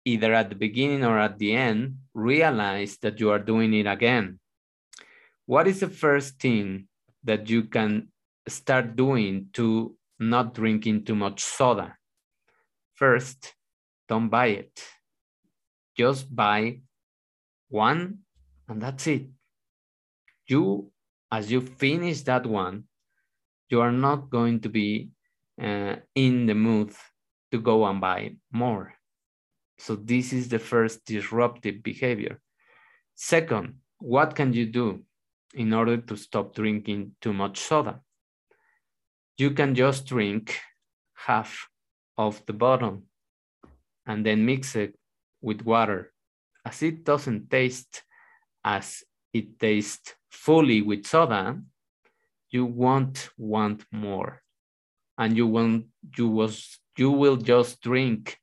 either 0.04 0.32
at 0.32 0.48
the 0.48 0.54
beginning 0.54 1.04
or 1.04 1.18
at 1.18 1.38
the 1.38 1.52
end 1.52 1.98
realized 2.14 3.02
that 3.02 3.18
you 3.20 3.30
are 3.30 3.40
doing 3.40 3.74
it 3.74 3.86
again. 3.86 4.38
What 5.46 5.66
is 5.66 5.80
the 5.80 5.88
first 5.88 6.40
thing 6.40 6.88
that 7.24 7.48
you 7.48 7.64
can 7.64 8.08
start 8.48 8.96
doing 8.96 9.48
to 9.54 9.96
not 10.18 10.54
drinking 10.54 11.04
too 11.04 11.14
much 11.14 11.42
soda. 11.42 11.96
First, 12.94 13.54
don't 14.08 14.28
buy 14.28 14.46
it. 14.46 14.82
Just 15.96 16.34
buy 16.34 16.80
one 17.68 18.18
and 18.68 18.80
that's 18.80 19.06
it. 19.06 19.26
You, 20.46 20.90
as 21.30 21.50
you 21.50 21.60
finish 21.60 22.22
that 22.22 22.46
one, 22.46 22.84
you 23.68 23.80
are 23.80 23.92
not 23.92 24.30
going 24.30 24.60
to 24.60 24.68
be 24.68 25.10
uh, 25.60 25.96
in 26.14 26.46
the 26.46 26.54
mood 26.54 26.92
to 27.50 27.60
go 27.60 27.84
and 27.84 28.00
buy 28.00 28.36
more. 28.52 28.94
So 29.78 29.96
this 29.96 30.32
is 30.32 30.48
the 30.48 30.58
first 30.58 31.04
disruptive 31.04 31.82
behavior. 31.82 32.40
Second, 33.14 33.80
what 33.98 34.34
can 34.34 34.52
you 34.52 34.66
do 34.66 35.04
in 35.54 35.72
order 35.72 35.96
to 35.96 36.16
stop 36.16 36.54
drinking 36.54 37.12
too 37.20 37.32
much 37.32 37.58
soda? 37.58 38.00
you 39.36 39.50
can 39.50 39.74
just 39.74 40.06
drink 40.06 40.58
half 41.14 41.68
of 42.16 42.44
the 42.46 42.52
bottle 42.52 43.02
and 44.06 44.24
then 44.24 44.46
mix 44.46 44.76
it 44.76 44.94
with 45.42 45.62
water. 45.62 46.12
As 46.64 46.82
it 46.82 47.04
doesn't 47.04 47.50
taste 47.50 48.02
as 48.64 49.04
it 49.32 49.58
tastes 49.60 50.14
fully 50.30 50.82
with 50.82 51.06
soda 51.06 51.60
you 52.50 52.64
won't 52.64 53.28
want 53.36 53.84
more. 53.92 54.42
And 55.18 55.36
you 55.36 55.46
won't 55.46 55.86
you 56.16 56.28
was 56.28 56.78
you 56.96 57.10
will 57.10 57.36
just 57.36 57.82
drink 57.82 58.38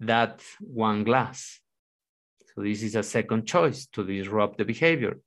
that 0.00 0.42
one 0.60 1.04
glass. 1.04 1.60
So 2.54 2.62
this 2.62 2.82
is 2.82 2.96
a 2.96 3.02
second 3.02 3.46
choice 3.46 3.86
to 3.92 4.04
disrupt 4.04 4.58
the 4.58 4.64
behavior 4.64 5.18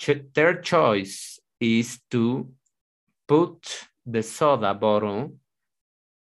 Ch 0.00 0.10
third 0.34 0.64
choice 0.64 1.38
is 1.60 2.00
to 2.10 2.48
put 3.28 3.86
the 4.06 4.22
soda 4.22 4.72
bottle 4.72 5.36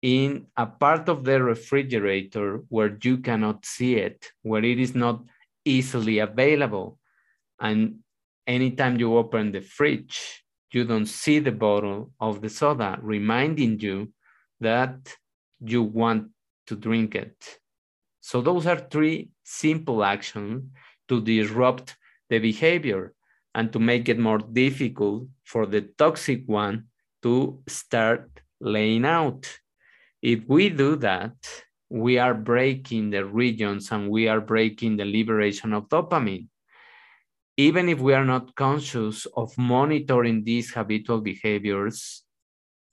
in 0.01 0.47
a 0.57 0.65
part 0.65 1.07
of 1.07 1.23
the 1.23 1.41
refrigerator 1.41 2.57
where 2.67 2.97
you 3.01 3.19
cannot 3.19 3.65
see 3.65 3.95
it, 3.95 4.33
where 4.41 4.65
it 4.65 4.79
is 4.79 4.95
not 4.95 5.23
easily 5.63 6.19
available. 6.19 6.99
And 7.59 7.99
anytime 8.45 8.99
you 8.99 9.15
open 9.15 9.53
the 9.53 9.61
fridge, 9.61 10.43
you 10.73 10.83
don't 10.83 11.05
see 11.05 11.39
the 11.39 11.53
bottle 11.53 12.11
of 12.19 12.41
the 12.41 12.49
soda, 12.49 12.99
reminding 13.01 13.79
you 13.79 14.11
that 14.59 15.15
you 15.61 15.83
want 15.83 16.31
to 16.67 16.75
drink 16.75 17.15
it. 17.15 17.59
So 18.19 18.41
those 18.41 18.67
are 18.67 18.87
three 18.91 19.29
simple 19.43 20.03
actions 20.03 20.65
to 21.07 21.21
disrupt 21.21 21.95
the 22.29 22.39
behavior 22.39 23.13
and 23.55 23.73
to 23.73 23.79
make 23.79 24.09
it 24.09 24.19
more 24.19 24.39
difficult 24.39 25.27
for 25.43 25.65
the 25.65 25.81
toxic 25.97 26.43
one 26.45 26.85
to 27.23 27.61
start 27.67 28.29
laying 28.61 29.05
out. 29.05 29.59
If 30.21 30.47
we 30.47 30.69
do 30.69 30.95
that, 30.97 31.35
we 31.89 32.19
are 32.19 32.33
breaking 32.33 33.09
the 33.09 33.25
regions 33.25 33.91
and 33.91 34.09
we 34.09 34.27
are 34.27 34.41
breaking 34.41 34.97
the 34.97 35.05
liberation 35.05 35.73
of 35.73 35.89
dopamine. 35.89 36.47
Even 37.57 37.89
if 37.89 37.99
we 37.99 38.13
are 38.13 38.25
not 38.25 38.55
conscious 38.55 39.25
of 39.35 39.57
monitoring 39.57 40.43
these 40.43 40.71
habitual 40.71 41.19
behaviors, 41.19 42.23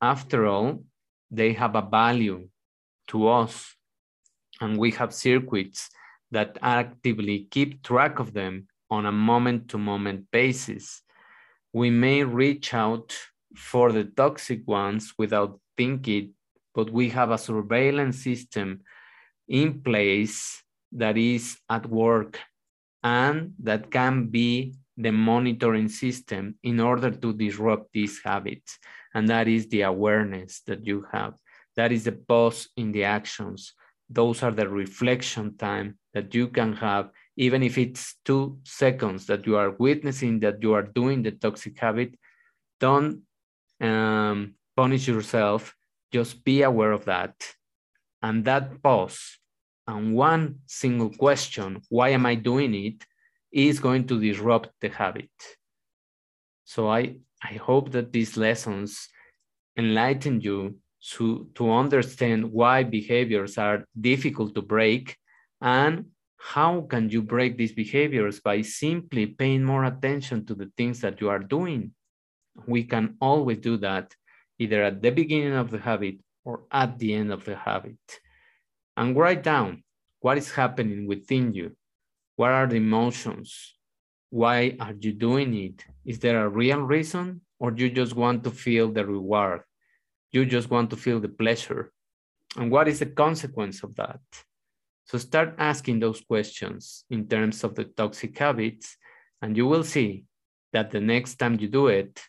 after 0.01 0.47
all, 0.47 0.83
they 1.31 1.53
have 1.53 1.75
a 1.77 1.83
value 1.83 2.49
to 3.09 3.29
us. 3.29 3.77
And 4.61 4.79
we 4.79 4.91
have 4.93 5.13
circuits 5.13 5.89
that 6.31 6.59
actively 6.63 7.47
keep 7.51 7.83
track 7.83 8.19
of 8.19 8.33
them 8.33 8.67
on 8.91 9.07
a 9.07 9.13
moment 9.13 9.69
to 9.71 9.79
moment 9.79 10.27
basis. 10.31 11.03
We 11.73 11.91
may 11.91 12.25
reach 12.25 12.75
out 12.75 13.17
for 13.55 13.93
the 13.93 14.05
toxic 14.05 14.67
ones 14.67 15.15
without 15.19 15.61
thinking, 15.77 16.35
but 16.75 16.91
we 16.91 17.11
have 17.11 17.31
a 17.31 17.39
surveillance 17.39 18.23
system 18.23 18.81
in 19.49 19.83
place 19.83 20.63
that 20.93 21.17
is 21.17 21.59
at 21.69 21.87
work 21.87 22.39
and 23.03 23.55
that 23.63 23.91
can 23.91 24.27
be 24.27 24.75
the 24.97 25.13
monitoring 25.13 25.89
system 25.89 26.57
in 26.63 26.81
order 26.81 27.11
to 27.11 27.33
disrupt 27.33 27.93
these 27.93 28.21
habits. 28.25 28.79
And 29.15 29.29
that 29.29 29.47
is 29.49 29.69
the 29.69 29.83
awareness 29.83 30.63
that 30.67 30.87
you 30.87 31.07
have. 31.13 31.35
That 31.77 31.93
is 31.93 32.05
the 32.05 32.13
pause 32.13 32.69
in 32.77 32.93
the 32.93 33.05
actions. 33.05 33.75
Those 34.09 34.43
are 34.43 34.51
the 34.51 34.69
reflection 34.69 35.57
time 35.57 35.99
that 36.15 36.35
you 36.35 36.49
can 36.49 36.73
have, 36.75 37.11
even 37.37 37.63
if 37.63 37.79
it's 37.79 38.17
two 38.25 38.59
seconds 38.65 39.27
that 39.27 39.47
you 39.47 39.57
are 39.57 39.71
witnessing 39.71 40.41
that 40.41 40.63
you 40.63 40.73
are 40.73 40.83
doing 40.83 41.23
the 41.23 41.33
toxic 41.33 41.79
habit. 41.79 42.15
Don't 42.81 43.23
um, 43.81 44.55
punish 44.77 45.09
yourself. 45.09 45.75
Just 46.13 46.45
be 46.45 46.63
aware 46.63 46.93
of 46.93 47.05
that. 47.05 47.35
And 48.23 48.45
that 48.45 48.83
pause 48.83 49.39
and 49.87 50.15
one 50.15 50.61
single 50.67 51.11
question, 51.11 51.83
why 51.89 52.09
am 52.11 52.27
I 52.27 52.35
doing 52.35 52.75
it, 52.75 53.05
is 53.53 53.79
going 53.79 54.07
to 54.09 54.21
disrupt 54.21 54.71
the 54.81 54.89
habit. 54.89 55.31
So 56.65 56.91
I, 56.91 57.17
I 57.43 57.55
hope 57.55 57.93
that 57.93 58.13
these 58.13 58.37
lessons 58.37 59.09
enlighten 59.79 60.41
you 60.41 60.79
to, 61.13 61.49
to 61.55 61.73
understand 61.73 62.53
why 62.53 62.83
behaviors 62.83 63.57
are 63.59 63.85
difficult 63.99 64.55
to 64.57 64.63
break 64.63 65.17
and 65.61 66.07
how 66.55 66.83
can 66.83 67.11
you 67.11 67.21
break 67.21 67.57
these 67.57 67.73
behaviors 67.73 68.39
by 68.39 68.63
simply 68.63 69.27
paying 69.27 69.65
more 69.65 69.85
attention 69.85 70.47
to 70.47 70.55
the 70.55 70.71
things 70.77 71.01
that 71.01 71.21
you 71.21 71.29
are 71.29 71.41
doing. 71.41 71.91
We 72.69 72.85
can 72.85 73.17
always 73.21 73.59
do 73.59 73.77
that 73.79 74.15
either 74.57 74.85
at 74.85 75.03
the 75.03 75.11
beginning 75.11 75.55
of 75.55 75.73
the 75.73 75.79
habit 75.79 76.19
or 76.45 76.63
at 76.71 77.01
the 77.01 77.15
end 77.15 77.33
of 77.33 77.45
the 77.45 77.57
habit. 77.57 77.99
And 78.97 79.17
write 79.17 79.43
down 79.43 79.83
what 80.21 80.39
is 80.39 80.53
happening 80.53 81.09
within 81.09 81.53
you. 81.53 81.77
What 82.37 82.53
are 82.53 82.69
the 82.69 82.77
emotions? 82.77 83.75
Why 84.31 84.77
are 84.79 84.95
you 84.99 85.15
doing 85.15 85.53
it? 85.53 85.85
Is 86.05 86.21
there 86.21 86.47
a 86.47 86.49
real 86.49 86.81
reason 86.81 87.41
or 87.59 87.73
you 87.75 87.91
just 87.91 88.15
want 88.15 88.45
to 88.45 88.53
feel 88.53 88.93
the 88.93 89.05
reward? 89.05 89.63
You 90.31 90.47
just 90.47 90.71
want 90.71 90.91
to 90.91 90.97
feel 90.97 91.19
the 91.19 91.29
pleasure. 91.43 91.93
And 92.57 92.71
what 92.71 92.87
is 92.87 93.01
the 93.01 93.07
consequence 93.07 93.83
of 93.83 93.97
that? 93.97 94.21
So 95.07 95.19
start 95.19 95.55
asking 95.59 96.01
those 96.01 96.21
questions 96.21 97.05
in 97.11 97.29
terms 97.29 97.65
of 97.65 97.75
the 97.75 97.85
toxic 97.85 98.37
habits, 98.37 98.97
and 99.41 99.57
you 99.57 99.67
will 99.67 99.85
see 99.85 100.25
that 100.73 100.91
the 100.91 101.01
next 101.01 101.37
time 101.37 101.59
you 101.61 101.69
do 101.69 101.87
it, 101.87 102.21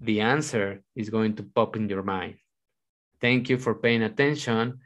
the 0.00 0.20
answer 0.20 0.82
is 0.94 1.10
going 1.10 1.34
to 1.36 1.42
pop 1.42 1.74
in 1.74 1.88
your 1.88 2.02
mind. 2.02 2.36
Thank 3.20 3.48
you 3.48 3.58
for 3.58 3.74
paying 3.74 4.02
attention. 4.02 4.78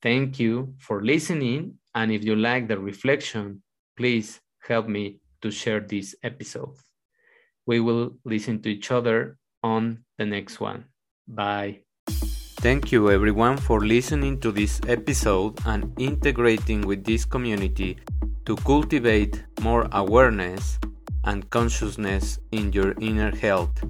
Thank 0.00 0.38
you 0.38 0.74
for 0.78 1.02
listening. 1.02 1.78
And 1.94 2.10
if 2.12 2.24
you 2.24 2.36
like 2.36 2.68
the 2.68 2.78
reflection, 2.78 3.62
please 3.96 4.40
help 4.66 4.88
me 4.88 5.20
to 5.42 5.50
share 5.50 5.80
this 5.80 6.14
episode. 6.22 6.76
We 7.66 7.80
will 7.80 8.16
listen 8.24 8.62
to 8.62 8.70
each 8.70 8.90
other 8.90 9.36
on 9.62 10.04
the 10.18 10.26
next 10.26 10.60
one. 10.60 10.84
Bye. 11.26 11.80
Thank 12.64 12.92
you 12.92 13.10
everyone 13.10 13.58
for 13.58 13.84
listening 13.84 14.40
to 14.40 14.50
this 14.50 14.80
episode 14.88 15.60
and 15.66 15.92
integrating 16.00 16.80
with 16.80 17.04
this 17.04 17.26
community 17.26 17.98
to 18.46 18.56
cultivate 18.56 19.44
more 19.60 19.86
awareness 19.92 20.78
and 21.24 21.50
consciousness 21.50 22.38
in 22.52 22.72
your 22.72 22.94
inner 23.02 23.36
health 23.36 23.84